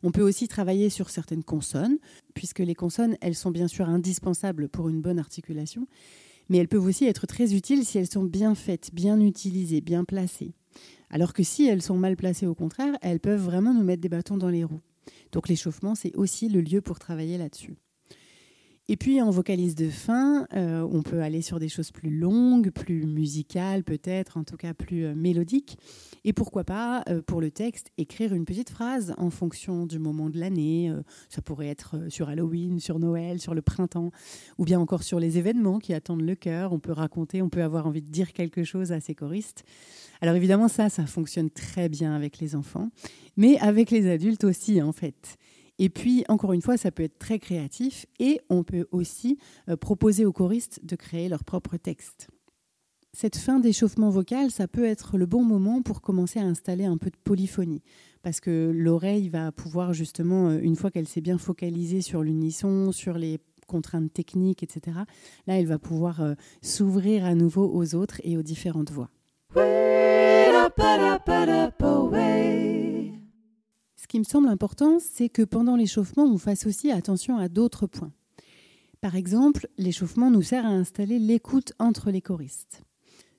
On 0.02 0.10
peut 0.10 0.22
aussi 0.22 0.48
travailler 0.48 0.90
sur 0.90 1.08
certaines 1.08 1.44
consonnes, 1.44 1.98
puisque 2.34 2.58
les 2.58 2.74
consonnes, 2.74 3.16
elles 3.20 3.36
sont 3.36 3.52
bien 3.52 3.68
sûr 3.68 3.88
indispensables 3.88 4.68
pour 4.68 4.88
une 4.88 5.00
bonne 5.00 5.20
articulation, 5.20 5.86
mais 6.48 6.58
elles 6.58 6.68
peuvent 6.68 6.84
aussi 6.84 7.06
être 7.06 7.26
très 7.26 7.54
utiles 7.54 7.84
si 7.84 7.98
elles 7.98 8.10
sont 8.10 8.24
bien 8.24 8.54
faites, 8.54 8.90
bien 8.92 9.20
utilisées, 9.20 9.80
bien 9.80 10.04
placées. 10.04 10.52
Alors 11.10 11.32
que 11.32 11.42
si 11.42 11.66
elles 11.66 11.82
sont 11.82 11.96
mal 11.96 12.16
placées, 12.16 12.46
au 12.46 12.54
contraire, 12.54 12.96
elles 13.02 13.20
peuvent 13.20 13.44
vraiment 13.44 13.74
nous 13.74 13.84
mettre 13.84 14.02
des 14.02 14.08
bâtons 14.08 14.36
dans 14.36 14.48
les 14.48 14.64
roues. 14.64 14.80
Donc 15.32 15.48
l'échauffement, 15.48 15.94
c'est 15.94 16.14
aussi 16.16 16.48
le 16.48 16.60
lieu 16.60 16.80
pour 16.80 16.98
travailler 16.98 17.38
là-dessus. 17.38 17.76
Et 18.86 18.98
puis 18.98 19.22
en 19.22 19.30
vocalise 19.30 19.74
de 19.74 19.88
fin, 19.88 20.46
euh, 20.52 20.86
on 20.92 21.02
peut 21.02 21.22
aller 21.22 21.40
sur 21.40 21.58
des 21.58 21.70
choses 21.70 21.90
plus 21.90 22.10
longues, 22.10 22.70
plus 22.70 23.06
musicales 23.06 23.82
peut-être, 23.82 24.36
en 24.36 24.44
tout 24.44 24.58
cas 24.58 24.74
plus 24.74 25.06
euh, 25.06 25.14
mélodiques. 25.14 25.78
Et 26.24 26.34
pourquoi 26.34 26.64
pas, 26.64 27.02
euh, 27.08 27.22
pour 27.22 27.40
le 27.40 27.50
texte, 27.50 27.90
écrire 27.96 28.34
une 28.34 28.44
petite 28.44 28.68
phrase 28.68 29.14
en 29.16 29.30
fonction 29.30 29.86
du 29.86 29.98
moment 29.98 30.28
de 30.28 30.38
l'année. 30.38 30.92
ça 31.30 31.40
pourrait 31.40 31.68
être 31.68 32.10
sur 32.10 32.28
Halloween, 32.28 32.78
sur 32.78 32.98
Noël, 32.98 33.40
sur 33.40 33.54
le 33.54 33.62
printemps, 33.62 34.10
ou 34.58 34.66
bien 34.66 34.78
encore 34.78 35.02
sur 35.02 35.18
les 35.18 35.38
événements 35.38 35.78
qui 35.78 35.94
attendent 35.94 36.20
le 36.20 36.34
cœur. 36.34 36.74
On 36.74 36.78
peut 36.78 36.92
raconter, 36.92 37.40
on 37.40 37.48
peut 37.48 37.62
avoir 37.62 37.86
envie 37.86 38.02
de 38.02 38.10
dire 38.10 38.34
quelque 38.34 38.64
chose 38.64 38.92
à 38.92 39.00
ses 39.00 39.14
choristes. 39.14 39.64
Alors 40.20 40.34
évidemment, 40.34 40.68
ça, 40.68 40.90
ça 40.90 41.06
fonctionne 41.06 41.48
très 41.48 41.88
bien 41.88 42.14
avec 42.14 42.38
les 42.38 42.54
enfants, 42.54 42.90
mais 43.38 43.58
avec 43.60 43.90
les 43.90 44.10
adultes 44.10 44.44
aussi 44.44 44.82
en 44.82 44.92
fait. 44.92 45.38
Et 45.78 45.88
puis, 45.88 46.24
encore 46.28 46.52
une 46.52 46.62
fois, 46.62 46.76
ça 46.76 46.90
peut 46.90 47.02
être 47.02 47.18
très 47.18 47.38
créatif 47.38 48.06
et 48.20 48.40
on 48.48 48.62
peut 48.62 48.86
aussi 48.92 49.38
euh, 49.68 49.76
proposer 49.76 50.24
aux 50.24 50.32
choristes 50.32 50.84
de 50.84 50.96
créer 50.96 51.28
leur 51.28 51.44
propre 51.44 51.76
texte. 51.76 52.28
Cette 53.12 53.36
fin 53.36 53.60
d'échauffement 53.60 54.10
vocal, 54.10 54.50
ça 54.50 54.66
peut 54.66 54.84
être 54.84 55.18
le 55.18 55.26
bon 55.26 55.44
moment 55.44 55.82
pour 55.82 56.00
commencer 56.00 56.40
à 56.40 56.44
installer 56.44 56.84
un 56.84 56.96
peu 56.96 57.10
de 57.10 57.16
polyphonie, 57.22 57.80
parce 58.22 58.40
que 58.40 58.72
l'oreille 58.74 59.28
va 59.28 59.52
pouvoir 59.52 59.92
justement, 59.92 60.48
euh, 60.48 60.58
une 60.60 60.74
fois 60.74 60.90
qu'elle 60.90 61.06
s'est 61.06 61.20
bien 61.20 61.38
focalisée 61.38 62.00
sur 62.00 62.22
l'unisson, 62.22 62.90
sur 62.90 63.16
les 63.16 63.38
contraintes 63.68 64.12
techniques, 64.12 64.62
etc., 64.62 64.98
là, 65.46 65.58
elle 65.58 65.66
va 65.66 65.78
pouvoir 65.78 66.20
euh, 66.22 66.34
s'ouvrir 66.60 67.24
à 67.24 67.34
nouveau 67.34 67.70
aux 67.72 67.94
autres 67.94 68.20
et 68.24 68.36
aux 68.36 68.42
différentes 68.42 68.90
voix. 68.90 69.10
Qui 74.14 74.20
me 74.20 74.24
semble 74.24 74.46
important, 74.46 74.98
c'est 75.00 75.28
que 75.28 75.42
pendant 75.42 75.74
l'échauffement, 75.74 76.22
on 76.22 76.38
fasse 76.38 76.66
aussi 76.66 76.92
attention 76.92 77.36
à 77.36 77.48
d'autres 77.48 77.88
points. 77.88 78.12
Par 79.00 79.16
exemple, 79.16 79.66
l'échauffement 79.76 80.30
nous 80.30 80.40
sert 80.40 80.64
à 80.64 80.68
installer 80.68 81.18
l'écoute 81.18 81.72
entre 81.80 82.12
les 82.12 82.20
choristes. 82.20 82.84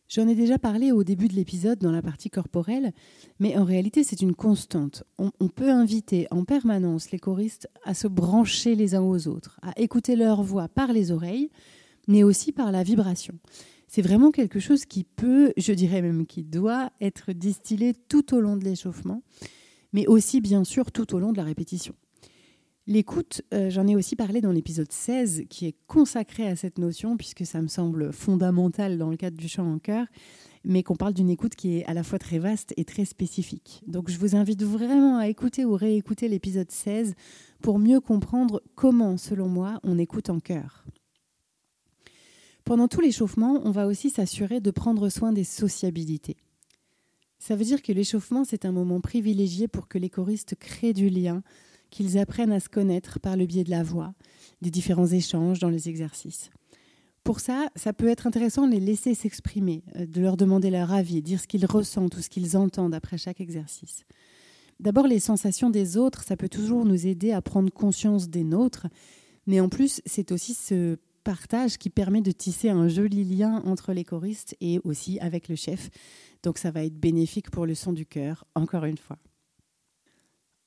J'en 0.09 0.27
ai 0.27 0.35
déjà 0.35 0.59
parlé 0.59 0.91
au 0.91 1.05
début 1.05 1.29
de 1.29 1.33
l'épisode 1.33 1.79
dans 1.79 1.93
la 1.93 2.01
partie 2.01 2.29
corporelle, 2.29 2.91
mais 3.39 3.57
en 3.57 3.63
réalité 3.63 4.03
c'est 4.03 4.21
une 4.21 4.35
constante. 4.35 5.05
On, 5.17 5.31
on, 5.39 5.47
peut 5.47 5.71
inviter 5.71 6.27
en 6.29 6.43
permanence 6.43 7.09
les 7.11 7.19
choristes 7.19 7.69
à 7.85 7.93
se 7.93 8.09
brancher 8.09 8.75
les 8.75 8.95
uns 8.95 9.01
aux 9.01 9.29
autres, 9.29 9.57
à 9.61 9.79
écouter 9.79 10.17
leur 10.17 10.43
voix 10.43 10.67
par 10.67 10.91
les 10.91 11.09
oreilles, 11.09 11.51
mais 12.09 12.23
aussi 12.23 12.51
par 12.51 12.73
la 12.73 12.83
vibration. 12.83 13.35
C'est 13.87 14.01
vraiment 14.01 14.31
quelque 14.31 14.59
chose 14.59 14.83
qui 14.83 15.05
peut, 15.05 15.53
je 15.55 15.71
dirais 15.71 16.01
même 16.01 16.25
qui 16.25 16.43
doit 16.43 16.91
être 16.99 17.31
distillé 17.31 17.93
tout 17.93 18.35
au 18.35 18.41
long 18.41 18.57
de 18.57 18.65
l'échauffement 18.65 19.21
mais 19.95 20.07
aussi 20.07 20.41
bien 20.41 20.65
sûr 20.65 20.91
tout 20.91 21.15
au 21.15 21.19
long 21.19 21.31
de 21.31 21.37
la 21.37 21.45
répétition. 21.45 21.95
L'écoute, 22.85 23.43
euh, 23.53 23.69
j'en 23.69 23.87
ai 23.87 23.95
aussi 23.95 24.17
parlé 24.17 24.41
dans 24.41 24.51
l'épisode 24.51 24.91
16, 24.91 25.43
qui 25.49 25.67
est 25.67 25.75
consacré 25.87 26.45
à 26.45 26.57
cette 26.57 26.79
notion, 26.79 27.15
puisque 27.15 27.45
ça 27.45 27.61
me 27.61 27.69
semble 27.69 28.11
fondamental 28.11 28.97
dans 28.97 29.09
le 29.09 29.15
cadre 29.15 29.37
du 29.37 29.47
chant 29.47 29.65
en 29.65 29.79
chœur, 29.79 30.05
mais 30.65 30.83
qu'on 30.83 30.97
parle 30.97 31.13
d'une 31.13 31.29
écoute 31.29 31.55
qui 31.55 31.77
est 31.77 31.85
à 31.85 31.93
la 31.93 32.03
fois 32.03 32.19
très 32.19 32.39
vaste 32.39 32.73
et 32.75 32.83
très 32.83 33.05
spécifique. 33.05 33.83
Donc 33.87 34.11
je 34.11 34.19
vous 34.19 34.35
invite 34.35 34.63
vraiment 34.63 35.17
à 35.17 35.29
écouter 35.29 35.63
ou 35.63 35.75
réécouter 35.75 36.27
l'épisode 36.27 36.69
16 36.69 37.15
pour 37.61 37.79
mieux 37.79 38.01
comprendre 38.01 38.61
comment, 38.75 39.15
selon 39.15 39.47
moi, 39.47 39.79
on 39.83 39.97
écoute 39.97 40.29
en 40.29 40.41
chœur. 40.41 40.83
Pendant 42.65 42.89
tout 42.89 42.99
l'échauffement, 42.99 43.61
on 43.63 43.71
va 43.71 43.87
aussi 43.87 44.09
s'assurer 44.09 44.59
de 44.59 44.71
prendre 44.71 45.07
soin 45.07 45.31
des 45.31 45.45
sociabilités. 45.45 46.35
Ça 47.47 47.55
veut 47.55 47.63
dire 47.63 47.83
que 47.83 47.91
l'échauffement, 47.91 48.43
c'est 48.43 48.65
un 48.65 48.71
moment 48.71 48.99
privilégié 49.01 49.67
pour 49.67 49.87
que 49.87 49.99
les 49.99 50.09
choristes 50.09 50.55
créent 50.55 50.93
du 50.93 51.09
lien, 51.09 51.43
qu'ils 51.91 52.17
apprennent 52.17 52.51
à 52.51 52.59
se 52.59 52.69
connaître 52.69 53.19
par 53.19 53.37
le 53.37 53.45
biais 53.45 53.63
de 53.63 53.69
la 53.69 53.83
voix, 53.83 54.15
des 54.63 54.71
différents 54.71 55.05
échanges 55.05 55.59
dans 55.59 55.69
les 55.69 55.87
exercices. 55.87 56.49
Pour 57.23 57.39
ça, 57.39 57.67
ça 57.75 57.93
peut 57.93 58.07
être 58.07 58.25
intéressant 58.25 58.65
de 58.65 58.71
les 58.71 58.79
laisser 58.79 59.13
s'exprimer, 59.13 59.83
euh, 59.95 60.07
de 60.07 60.21
leur 60.21 60.37
demander 60.37 60.71
leur 60.71 60.91
avis, 60.91 61.21
dire 61.21 61.39
ce 61.39 61.45
qu'ils 61.45 61.67
ressentent 61.67 62.17
ou 62.17 62.21
ce 62.23 62.29
qu'ils 62.29 62.57
entendent 62.57 62.95
après 62.95 63.19
chaque 63.19 63.41
exercice. 63.41 64.05
D'abord, 64.79 65.05
les 65.05 65.19
sensations 65.19 65.69
des 65.69 65.97
autres, 65.97 66.23
ça 66.23 66.37
peut 66.37 66.49
toujours 66.49 66.83
nous 66.83 67.05
aider 67.05 67.31
à 67.31 67.43
prendre 67.43 67.71
conscience 67.71 68.27
des 68.27 68.43
nôtres, 68.43 68.87
mais 69.45 69.59
en 69.59 69.69
plus, 69.69 70.01
c'est 70.07 70.31
aussi 70.31 70.55
ce 70.55 70.97
partage 71.25 71.77
qui 71.77 71.89
permet 71.89 72.21
de 72.21 72.31
tisser 72.31 72.69
un 72.69 72.87
joli 72.87 73.25
lien 73.25 73.61
entre 73.65 73.91
les 73.91 74.05
choristes 74.05 74.55
et 74.61 74.79
aussi 74.85 75.19
avec 75.19 75.49
le 75.49 75.57
chef. 75.57 75.89
Donc 76.43 76.57
ça 76.57 76.71
va 76.71 76.85
être 76.85 76.97
bénéfique 76.97 77.49
pour 77.51 77.65
le 77.65 77.75
son 77.75 77.91
du 77.91 78.05
cœur, 78.05 78.45
encore 78.55 78.85
une 78.85 78.97
fois. 78.97 79.17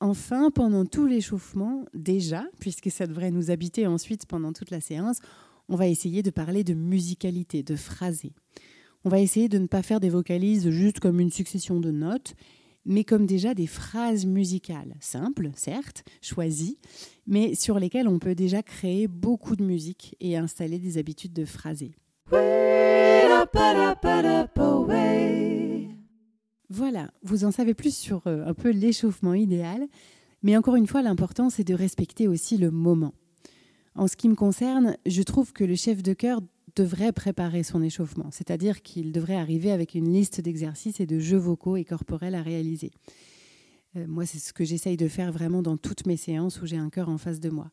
Enfin, 0.01 0.51
pendant 0.51 0.85
tout 0.85 1.07
l'échauffement, 1.07 1.85
déjà, 1.93 2.45
puisque 2.59 2.91
ça 2.91 3.07
devrait 3.07 3.31
nous 3.31 3.49
habiter 3.51 3.87
ensuite 3.87 4.25
pendant 4.27 4.53
toute 4.53 4.69
la 4.69 4.81
séance, 4.81 5.19
on 5.67 5.75
va 5.75 5.87
essayer 5.87 6.21
de 6.21 6.29
parler 6.29 6.63
de 6.63 6.73
musicalité, 6.73 7.63
de 7.63 7.75
phrasé. 7.75 8.33
On 9.05 9.09
va 9.09 9.19
essayer 9.19 9.47
de 9.47 9.57
ne 9.57 9.67
pas 9.67 9.81
faire 9.81 9.99
des 9.99 10.09
vocalises 10.09 10.69
juste 10.69 10.99
comme 10.99 11.19
une 11.19 11.31
succession 11.31 11.79
de 11.79 11.91
notes, 11.91 12.35
mais 12.85 13.03
comme 13.03 13.25
déjà 13.25 13.53
des 13.53 13.67
phrases 13.67 14.25
musicales, 14.25 14.95
simples, 14.99 15.51
certes, 15.55 16.03
choisies, 16.21 16.77
mais 17.27 17.55
sur 17.55 17.79
lesquelles 17.79 18.07
on 18.07 18.19
peut 18.19 18.35
déjà 18.35 18.63
créer 18.63 19.07
beaucoup 19.07 19.55
de 19.55 19.63
musique 19.63 20.15
et 20.19 20.37
installer 20.37 20.79
des 20.79 20.97
habitudes 20.97 21.33
de 21.33 21.45
phrasé. 21.45 21.91
Voilà, 26.69 27.11
vous 27.23 27.45
en 27.45 27.51
savez 27.51 27.73
plus 27.73 27.95
sur 27.95 28.27
euh, 28.27 28.45
un 28.45 28.53
peu 28.53 28.69
l'échauffement 28.69 29.33
idéal, 29.33 29.87
mais 30.43 30.55
encore 30.55 30.75
une 30.75 30.87
fois, 30.87 31.01
l'important 31.01 31.49
c'est 31.49 31.63
de 31.63 31.73
respecter 31.73 32.27
aussi 32.27 32.57
le 32.57 32.69
moment. 32.69 33.13
En 33.95 34.07
ce 34.07 34.15
qui 34.15 34.29
me 34.29 34.35
concerne, 34.35 34.95
je 35.05 35.23
trouve 35.23 35.51
que 35.51 35.63
le 35.63 35.75
chef 35.75 36.03
de 36.03 36.13
chœur 36.13 36.41
devrait 36.75 37.11
préparer 37.11 37.63
son 37.63 37.81
échauffement, 37.81 38.29
c'est-à-dire 38.31 38.81
qu'il 38.81 39.11
devrait 39.11 39.35
arriver 39.35 39.71
avec 39.71 39.95
une 39.95 40.11
liste 40.11 40.41
d'exercices 40.41 40.99
et 40.99 41.05
de 41.05 41.19
jeux 41.19 41.37
vocaux 41.37 41.77
et 41.77 41.85
corporels 41.85 42.35
à 42.35 42.41
réaliser. 42.41 42.91
Euh, 43.95 44.05
moi, 44.07 44.25
c'est 44.25 44.39
ce 44.39 44.53
que 44.53 44.63
j'essaye 44.63 44.97
de 44.97 45.07
faire 45.07 45.31
vraiment 45.31 45.61
dans 45.61 45.77
toutes 45.77 46.05
mes 46.05 46.17
séances 46.17 46.61
où 46.61 46.65
j'ai 46.65 46.77
un 46.77 46.89
cœur 46.89 47.09
en 47.09 47.17
face 47.17 47.39
de 47.39 47.49
moi. 47.49 47.71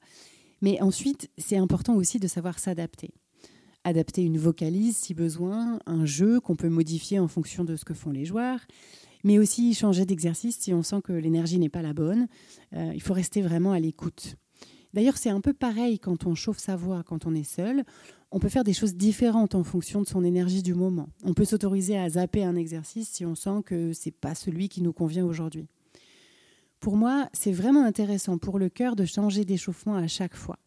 Mais 0.62 0.80
ensuite, 0.80 1.30
c'est 1.36 1.56
important 1.56 1.94
aussi 1.94 2.18
de 2.18 2.28
savoir 2.28 2.58
s'adapter. 2.58 3.10
Adapter 3.84 4.22
une 4.22 4.38
vocalise 4.38 4.96
si 4.96 5.14
besoin, 5.14 5.78
un 5.86 6.06
jeu 6.06 6.40
qu'on 6.40 6.56
peut 6.56 6.68
modifier 6.68 7.18
en 7.18 7.28
fonction 7.28 7.64
de 7.64 7.76
ce 7.76 7.84
que 7.84 7.94
font 7.94 8.10
les 8.10 8.24
joueurs, 8.24 8.60
mais 9.22 9.38
aussi 9.38 9.74
changer 9.74 10.06
d'exercice 10.06 10.58
si 10.58 10.72
on 10.72 10.82
sent 10.82 11.02
que 11.04 11.12
l'énergie 11.12 11.58
n'est 11.58 11.68
pas 11.68 11.82
la 11.82 11.92
bonne. 11.92 12.26
Euh, 12.74 12.92
il 12.94 13.02
faut 13.02 13.14
rester 13.14 13.42
vraiment 13.42 13.72
à 13.72 13.80
l'écoute. 13.80 14.36
D'ailleurs, 14.96 15.18
c'est 15.18 15.28
un 15.28 15.42
peu 15.42 15.52
pareil 15.52 15.98
quand 15.98 16.24
on 16.24 16.34
chauffe 16.34 16.56
sa 16.56 16.74
voix, 16.74 17.02
quand 17.02 17.26
on 17.26 17.34
est 17.34 17.44
seul. 17.44 17.84
On 18.30 18.38
peut 18.38 18.48
faire 18.48 18.64
des 18.64 18.72
choses 18.72 18.94
différentes 18.94 19.54
en 19.54 19.62
fonction 19.62 20.00
de 20.00 20.06
son 20.06 20.24
énergie 20.24 20.62
du 20.62 20.72
moment. 20.72 21.10
On 21.22 21.34
peut 21.34 21.44
s'autoriser 21.44 21.98
à 21.98 22.08
zapper 22.08 22.44
un 22.44 22.56
exercice 22.56 23.10
si 23.10 23.26
on 23.26 23.34
sent 23.34 23.62
que 23.66 23.92
c'est 23.92 24.10
pas 24.10 24.34
celui 24.34 24.70
qui 24.70 24.80
nous 24.80 24.94
convient 24.94 25.26
aujourd'hui. 25.26 25.68
Pour 26.80 26.96
moi, 26.96 27.28
c'est 27.34 27.52
vraiment 27.52 27.84
intéressant 27.84 28.38
pour 28.38 28.58
le 28.58 28.70
cœur 28.70 28.96
de 28.96 29.04
changer 29.04 29.44
d'échauffement 29.44 29.96
à 29.96 30.06
chaque 30.06 30.34
fois. 30.34 30.58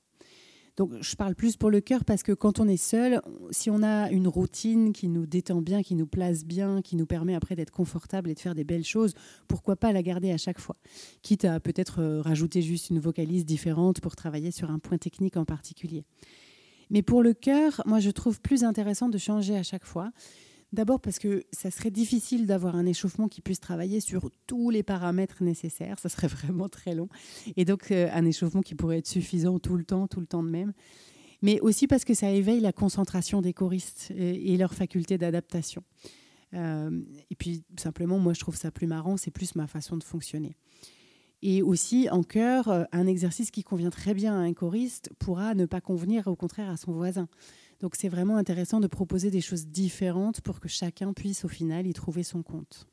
Donc, 0.79 0.93
je 1.01 1.15
parle 1.17 1.35
plus 1.35 1.57
pour 1.57 1.69
le 1.69 1.81
cœur 1.81 2.05
parce 2.05 2.23
que 2.23 2.31
quand 2.31 2.61
on 2.61 2.67
est 2.69 2.77
seul, 2.77 3.21
si 3.51 3.69
on 3.69 3.83
a 3.83 4.09
une 4.11 4.29
routine 4.29 4.93
qui 4.93 5.09
nous 5.09 5.25
détend 5.25 5.61
bien, 5.61 5.83
qui 5.83 5.93
nous 5.93 6.07
place 6.07 6.45
bien, 6.45 6.81
qui 6.81 6.95
nous 6.95 7.05
permet 7.05 7.35
après 7.35 7.57
d'être 7.57 7.71
confortable 7.71 8.29
et 8.29 8.33
de 8.33 8.39
faire 8.39 8.55
des 8.55 8.63
belles 8.63 8.85
choses, 8.85 9.13
pourquoi 9.49 9.75
pas 9.75 9.91
la 9.91 10.01
garder 10.01 10.31
à 10.31 10.37
chaque 10.37 10.57
fois? 10.57 10.77
Quitte 11.21 11.43
à 11.43 11.59
peut-être 11.59 11.99
euh, 11.99 12.21
rajouter 12.21 12.61
juste 12.61 12.91
une 12.91 12.99
vocalise 12.99 13.45
différente 13.45 13.99
pour 13.99 14.15
travailler 14.15 14.51
sur 14.51 14.71
un 14.71 14.79
point 14.79 14.97
technique 14.97 15.35
en 15.35 15.43
particulier. 15.43 16.05
Mais 16.89 17.01
pour 17.01 17.23
le 17.23 17.33
cœur, 17.33 17.81
moi, 17.85 17.99
je 17.99 18.09
trouve 18.09 18.39
plus 18.39 18.63
intéressant 18.63 19.09
de 19.09 19.17
changer 19.17 19.57
à 19.57 19.63
chaque 19.63 19.83
fois 19.83 20.11
D'abord 20.71 20.99
parce 20.99 21.17
que 21.17 21.43
ça 21.51 21.71
serait 21.71 21.89
difficile 21.89 22.45
d'avoir 22.45 22.75
un 22.75 22.85
échauffement 22.85 23.27
qui 23.27 23.41
puisse 23.41 23.59
travailler 23.59 23.99
sur 23.99 24.29
tous 24.45 24.69
les 24.69 24.83
paramètres 24.83 25.43
nécessaires, 25.43 25.97
ça 25.99 26.09
serait 26.09 26.27
vraiment 26.27 26.69
très 26.69 26.93
long. 26.93 27.09
Et 27.57 27.65
donc 27.65 27.91
euh, 27.91 28.09
un 28.13 28.25
échauffement 28.25 28.61
qui 28.61 28.75
pourrait 28.75 28.99
être 28.99 29.07
suffisant 29.07 29.57
tout 29.59 29.75
le 29.75 29.83
temps, 29.83 30.07
tout 30.07 30.19
le 30.19 30.27
temps 30.27 30.43
de 30.43 30.49
même. 30.49 30.73
Mais 31.41 31.59
aussi 31.61 31.87
parce 31.87 32.03
que 32.03 32.13
ça 32.13 32.29
éveille 32.29 32.59
la 32.59 32.73
concentration 32.73 33.41
des 33.41 33.53
choristes 33.53 34.11
et, 34.15 34.57
leur 34.57 34.73
faculté 34.73 35.17
d'adaptation. 35.17 35.83
Euh, 36.53 37.01
et 37.29 37.35
puis 37.35 37.63
simplement, 37.79 38.19
moi 38.19 38.33
je 38.33 38.41
trouve 38.41 38.57
ça 38.57 38.71
plus 38.71 38.87
marrant, 38.87 39.15
c'est 39.15 39.31
plus 39.31 39.55
ma 39.55 39.65
façon 39.65 39.97
de 39.97 40.03
fonctionner. 40.03 40.57
Et 41.41 41.61
aussi, 41.61 42.09
en 42.09 42.23
chœur, 42.23 42.67
euh, 42.67 42.83
un 42.91 43.07
exercice 43.07 43.51
qui 43.51 43.63
convient 43.63 43.89
très 43.89 44.13
bien 44.13 44.33
à 44.33 44.39
un 44.39 44.53
choriste 44.53 45.09
pourra 45.19 45.55
ne 45.55 45.65
pas 45.65 45.79
convenir 45.79 46.27
au 46.27 46.35
contraire 46.35 46.69
à 46.69 46.77
son 46.77 46.91
voisin. 46.91 47.29
Donc 47.79 47.95
c'est 47.95 48.09
vraiment 48.09 48.37
intéressant 48.37 48.79
de 48.79 48.87
proposer 48.87 49.31
des 49.31 49.41
choses 49.41 49.67
différentes 49.67 50.41
pour 50.41 50.59
que 50.59 50.67
chacun 50.67 51.13
puisse 51.13 51.45
au 51.45 51.47
final 51.47 51.87
y 51.87 51.93
trouver 51.93 52.23
son 52.23 52.43
compte. 52.43 52.87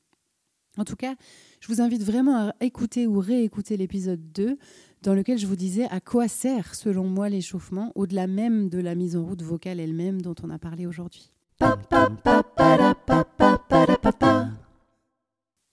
En 0.78 0.84
tout 0.84 0.96
cas, 0.96 1.14
je 1.60 1.68
vous 1.68 1.80
invite 1.80 2.02
vraiment 2.02 2.48
à 2.48 2.54
écouter 2.60 3.06
ou 3.06 3.18
réécouter 3.18 3.76
l'épisode 3.76 4.32
2 4.32 4.58
dans 5.02 5.14
lequel 5.14 5.38
je 5.38 5.46
vous 5.46 5.56
disais 5.56 5.86
à 5.90 6.00
quoi 6.00 6.28
sert 6.28 6.74
selon 6.74 7.08
moi 7.08 7.28
l'échauffement 7.28 7.92
au-delà 7.94 8.26
même 8.26 8.68
de 8.68 8.78
la 8.78 8.94
mise 8.94 9.16
en 9.16 9.24
route 9.24 9.42
vocale 9.42 9.80
elle-même 9.80 10.20
dont 10.20 10.34
on 10.42 10.50
a 10.50 10.58
parlé 10.58 10.86
aujourd'hui. 10.86 11.32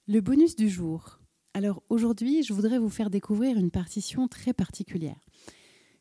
Le 0.07 0.19
bonus 0.21 0.55
du 0.55 0.69
jour. 0.69 1.19
Alors 1.53 1.83
aujourd'hui, 1.89 2.43
je 2.43 2.53
voudrais 2.53 2.79
vous 2.79 2.89
faire 2.89 3.09
découvrir 3.09 3.57
une 3.57 3.71
partition 3.71 4.27
très 4.27 4.53
particulière. 4.53 5.19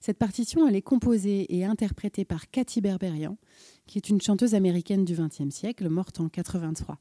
Cette 0.03 0.19
partition, 0.19 0.67
elle 0.67 0.75
est 0.75 0.83
composée 0.83 1.47
et 1.57 1.65
interprétée 1.65 2.25
par 2.25 2.51
Cathy 2.51 2.81
Berberian, 2.81 3.39
qui 3.87 3.99
est 3.99 4.09
une 4.09 4.21
chanteuse 4.21 4.57
américaine 4.57 5.05
du 5.05 5.15
XXe 5.15 5.55
siècle, 5.55 5.89
morte 5.89 6.19
en 6.19 6.29
83. 6.29 6.99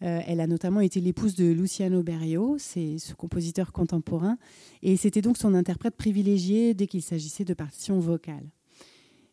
Euh, 0.00 0.20
elle 0.26 0.40
a 0.40 0.46
notamment 0.46 0.80
été 0.80 0.98
l'épouse 1.02 1.34
de 1.34 1.44
Luciano 1.44 2.02
Berio, 2.02 2.56
c'est 2.58 2.96
ce 2.96 3.12
compositeur 3.12 3.70
contemporain, 3.70 4.38
et 4.80 4.96
c'était 4.96 5.20
donc 5.20 5.36
son 5.36 5.52
interprète 5.52 5.94
privilégié 5.94 6.72
dès 6.72 6.86
qu'il 6.86 7.02
s'agissait 7.02 7.44
de 7.44 7.52
partitions 7.52 7.98
vocales. 7.98 8.48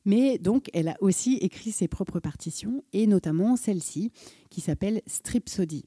Mais 0.03 0.37
donc, 0.37 0.69
elle 0.73 0.89
a 0.89 0.97
aussi 0.99 1.35
écrit 1.35 1.71
ses 1.71 1.87
propres 1.87 2.19
partitions, 2.19 2.83
et 2.91 3.07
notamment 3.07 3.55
celle-ci, 3.55 4.11
qui 4.49 4.59
s'appelle 4.59 5.01
Stripsody. 5.07 5.85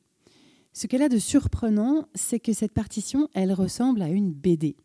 Ce 0.73 0.87
qu'elle 0.87 1.03
a 1.03 1.11
de 1.11 1.19
surprenant, 1.19 2.09
c'est 2.15 2.41
que 2.41 2.55
cette 2.55 2.73
partition, 2.73 3.29
elle 3.35 3.53
ressemble 3.53 4.01
à 4.01 4.09
une 4.09 4.33
BD. 4.33 4.77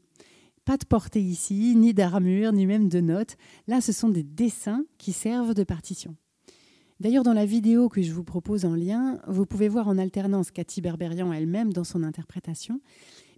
Pas 0.68 0.76
de 0.76 0.84
portée 0.84 1.22
ici, 1.22 1.76
ni 1.78 1.94
d'armure, 1.94 2.52
ni 2.52 2.66
même 2.66 2.90
de 2.90 3.00
notes. 3.00 3.38
Là, 3.70 3.80
ce 3.80 3.94
sont 3.94 4.10
des 4.10 4.24
dessins 4.24 4.84
qui 4.98 5.14
servent 5.14 5.54
de 5.54 5.64
partition. 5.64 6.18
D'ailleurs, 7.00 7.24
dans 7.24 7.32
la 7.32 7.46
vidéo 7.46 7.88
que 7.88 8.02
je 8.02 8.12
vous 8.12 8.26
propose 8.26 8.66
en 8.66 8.76
lien, 8.76 9.22
vous 9.30 9.46
pouvez 9.46 9.70
voir 9.70 9.88
en 9.88 9.98
alternance 9.98 10.52
Cathy 10.52 10.82
Berberian 10.82 11.32
elle-même 11.32 11.72
dans 11.72 11.86
son 11.86 12.04
interprétation, 12.04 12.82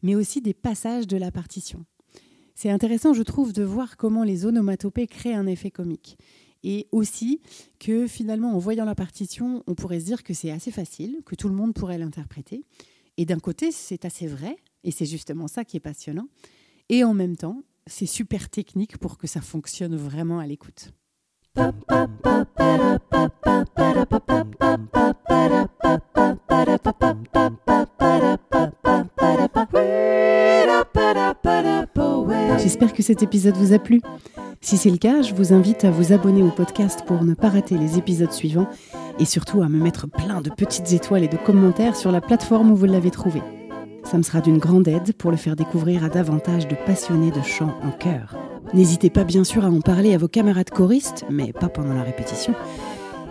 mais 0.01 0.15
aussi 0.15 0.41
des 0.41 0.55
passages 0.55 1.05
de 1.05 1.17
la 1.17 1.29
partition. 1.29 1.85
C'est 2.55 2.71
intéressant, 2.71 3.13
je 3.13 3.21
trouve, 3.21 3.53
de 3.53 3.61
voir 3.61 3.95
comment 3.95 4.23
les 4.23 4.47
onomatopées 4.47 5.05
créent 5.05 5.35
un 5.35 5.45
effet 5.45 5.69
comique. 5.69 6.17
Et 6.63 6.87
aussi 6.91 7.41
que 7.77 8.07
finalement, 8.07 8.55
en 8.55 8.57
voyant 8.57 8.85
la 8.85 8.95
partition, 8.95 9.63
on 9.67 9.75
pourrait 9.75 9.99
se 9.99 10.05
dire 10.05 10.23
que 10.23 10.33
c'est 10.33 10.49
assez 10.49 10.71
facile, 10.71 11.19
que 11.27 11.35
tout 11.35 11.47
le 11.47 11.53
monde 11.53 11.75
pourrait 11.75 11.99
l'interpréter. 11.99 12.65
Et 13.17 13.25
d'un 13.25 13.39
côté, 13.39 13.71
c'est 13.71 14.03
assez 14.03 14.25
vrai, 14.25 14.57
et 14.83 14.89
c'est 14.89 15.05
justement 15.05 15.47
ça 15.47 15.63
qui 15.63 15.77
est 15.77 15.79
passionnant. 15.79 16.25
Et 16.89 17.03
en 17.03 17.13
même 17.13 17.35
temps, 17.35 17.61
c'est 17.85 18.07
super 18.07 18.49
technique 18.49 18.97
pour 18.97 19.17
que 19.17 19.27
ça 19.27 19.41
fonctionne 19.41 19.95
vraiment 19.95 20.39
à 20.39 20.47
l'écoute. 20.47 20.91
J'espère 32.57 32.93
que 32.93 33.03
cet 33.03 33.23
épisode 33.23 33.55
vous 33.55 33.73
a 33.73 33.79
plu. 33.79 34.01
Si 34.61 34.77
c'est 34.77 34.89
le 34.89 34.97
cas, 34.97 35.21
je 35.21 35.33
vous 35.33 35.53
invite 35.53 35.85
à 35.85 35.91
vous 35.91 36.11
abonner 36.11 36.41
au 36.41 36.49
podcast 36.49 37.03
pour 37.05 37.23
ne 37.23 37.33
pas 37.33 37.49
rater 37.49 37.77
les 37.77 37.97
épisodes 37.97 38.31
suivants 38.31 38.67
et 39.19 39.25
surtout 39.25 39.61
à 39.61 39.69
me 39.69 39.79
mettre 39.79 40.07
plein 40.07 40.41
de 40.41 40.49
petites 40.49 40.91
étoiles 40.91 41.23
et 41.23 41.27
de 41.27 41.37
commentaires 41.37 41.95
sur 41.95 42.11
la 42.11 42.21
plateforme 42.21 42.71
où 42.71 42.75
vous 42.75 42.85
l'avez 42.85 43.11
trouvé. 43.11 43.41
Ça 44.03 44.17
me 44.17 44.23
sera 44.23 44.41
d'une 44.41 44.57
grande 44.57 44.87
aide 44.87 45.13
pour 45.13 45.31
le 45.31 45.37
faire 45.37 45.55
découvrir 45.55 46.03
à 46.03 46.09
davantage 46.09 46.67
de 46.67 46.75
passionnés 46.85 47.31
de 47.31 47.41
chant 47.41 47.73
en 47.83 47.91
chœur. 47.91 48.35
N'hésitez 48.73 49.09
pas 49.09 49.23
bien 49.23 49.43
sûr 49.43 49.65
à 49.65 49.69
en 49.69 49.81
parler 49.81 50.13
à 50.13 50.17
vos 50.17 50.27
camarades 50.27 50.69
choristes, 50.69 51.25
mais 51.29 51.53
pas 51.53 51.69
pendant 51.69 51.93
la 51.93 52.03
répétition, 52.03 52.53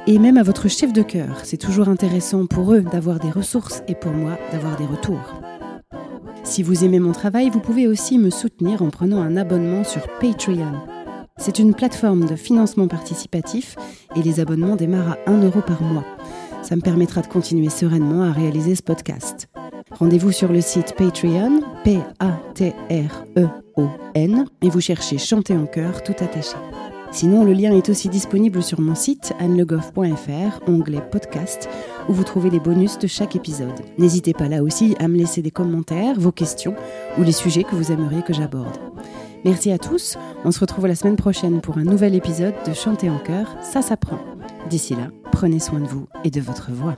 et 0.06 0.18
même 0.18 0.38
à 0.38 0.42
votre 0.42 0.68
chef 0.68 0.92
de 0.92 1.02
chœur. 1.02 1.40
C'est 1.44 1.56
toujours 1.56 1.88
intéressant 1.88 2.46
pour 2.46 2.72
eux 2.72 2.80
d'avoir 2.80 3.18
des 3.18 3.30
ressources 3.30 3.82
et 3.88 3.94
pour 3.94 4.12
moi 4.12 4.38
d'avoir 4.52 4.76
des 4.76 4.86
retours. 4.86 5.40
Si 6.44 6.62
vous 6.62 6.84
aimez 6.84 6.98
mon 6.98 7.12
travail, 7.12 7.50
vous 7.50 7.60
pouvez 7.60 7.86
aussi 7.86 8.18
me 8.18 8.30
soutenir 8.30 8.82
en 8.82 8.90
prenant 8.90 9.20
un 9.20 9.36
abonnement 9.36 9.84
sur 9.84 10.06
Patreon. 10.18 10.72
C'est 11.36 11.58
une 11.58 11.74
plateforme 11.74 12.26
de 12.26 12.36
financement 12.36 12.88
participatif 12.88 13.76
et 14.16 14.22
les 14.22 14.40
abonnements 14.40 14.76
démarrent 14.76 15.16
à 15.26 15.30
1 15.30 15.42
euro 15.42 15.60
par 15.60 15.82
mois. 15.82 16.04
Ça 16.62 16.74
me 16.74 16.80
permettra 16.80 17.20
de 17.20 17.26
continuer 17.28 17.70
sereinement 17.70 18.22
à 18.22 18.32
réaliser 18.32 18.74
ce 18.74 18.82
podcast. 18.82 19.47
Rendez-vous 19.92 20.32
sur 20.32 20.52
le 20.52 20.60
site 20.60 20.94
Patreon, 20.96 21.60
P-A-T-R-E-O-N, 21.84 22.06
et 24.62 24.68
vous 24.68 24.80
cherchez 24.80 25.18
Chanter 25.18 25.56
en 25.56 25.66
chœur 25.66 26.02
tout 26.02 26.14
attaché. 26.20 26.56
Sinon, 27.10 27.44
le 27.44 27.52
lien 27.52 27.74
est 27.74 27.88
aussi 27.88 28.08
disponible 28.10 28.62
sur 28.62 28.80
mon 28.80 28.94
site 28.94 29.32
annelegoff.fr, 29.40 30.60
onglet 30.68 31.00
podcast, 31.10 31.68
où 32.08 32.12
vous 32.12 32.24
trouvez 32.24 32.50
les 32.50 32.60
bonus 32.60 32.98
de 32.98 33.06
chaque 33.06 33.34
épisode. 33.34 33.80
N'hésitez 33.96 34.34
pas 34.34 34.48
là 34.48 34.62
aussi 34.62 34.94
à 35.00 35.08
me 35.08 35.16
laisser 35.16 35.40
des 35.40 35.50
commentaires, 35.50 36.18
vos 36.18 36.32
questions 36.32 36.74
ou 37.18 37.22
les 37.22 37.32
sujets 37.32 37.64
que 37.64 37.74
vous 37.74 37.92
aimeriez 37.92 38.22
que 38.22 38.34
j'aborde. 38.34 38.76
Merci 39.44 39.70
à 39.70 39.78
tous, 39.78 40.18
on 40.44 40.50
se 40.50 40.60
retrouve 40.60 40.86
la 40.86 40.94
semaine 40.94 41.16
prochaine 41.16 41.60
pour 41.60 41.78
un 41.78 41.84
nouvel 41.84 42.14
épisode 42.14 42.54
de 42.66 42.74
Chanter 42.74 43.08
en 43.08 43.18
chœur, 43.18 43.56
ça 43.62 43.82
s'apprend. 43.82 44.18
D'ici 44.68 44.94
là, 44.94 45.08
prenez 45.32 45.60
soin 45.60 45.80
de 45.80 45.86
vous 45.86 46.08
et 46.24 46.30
de 46.30 46.40
votre 46.40 46.72
voix. 46.72 46.96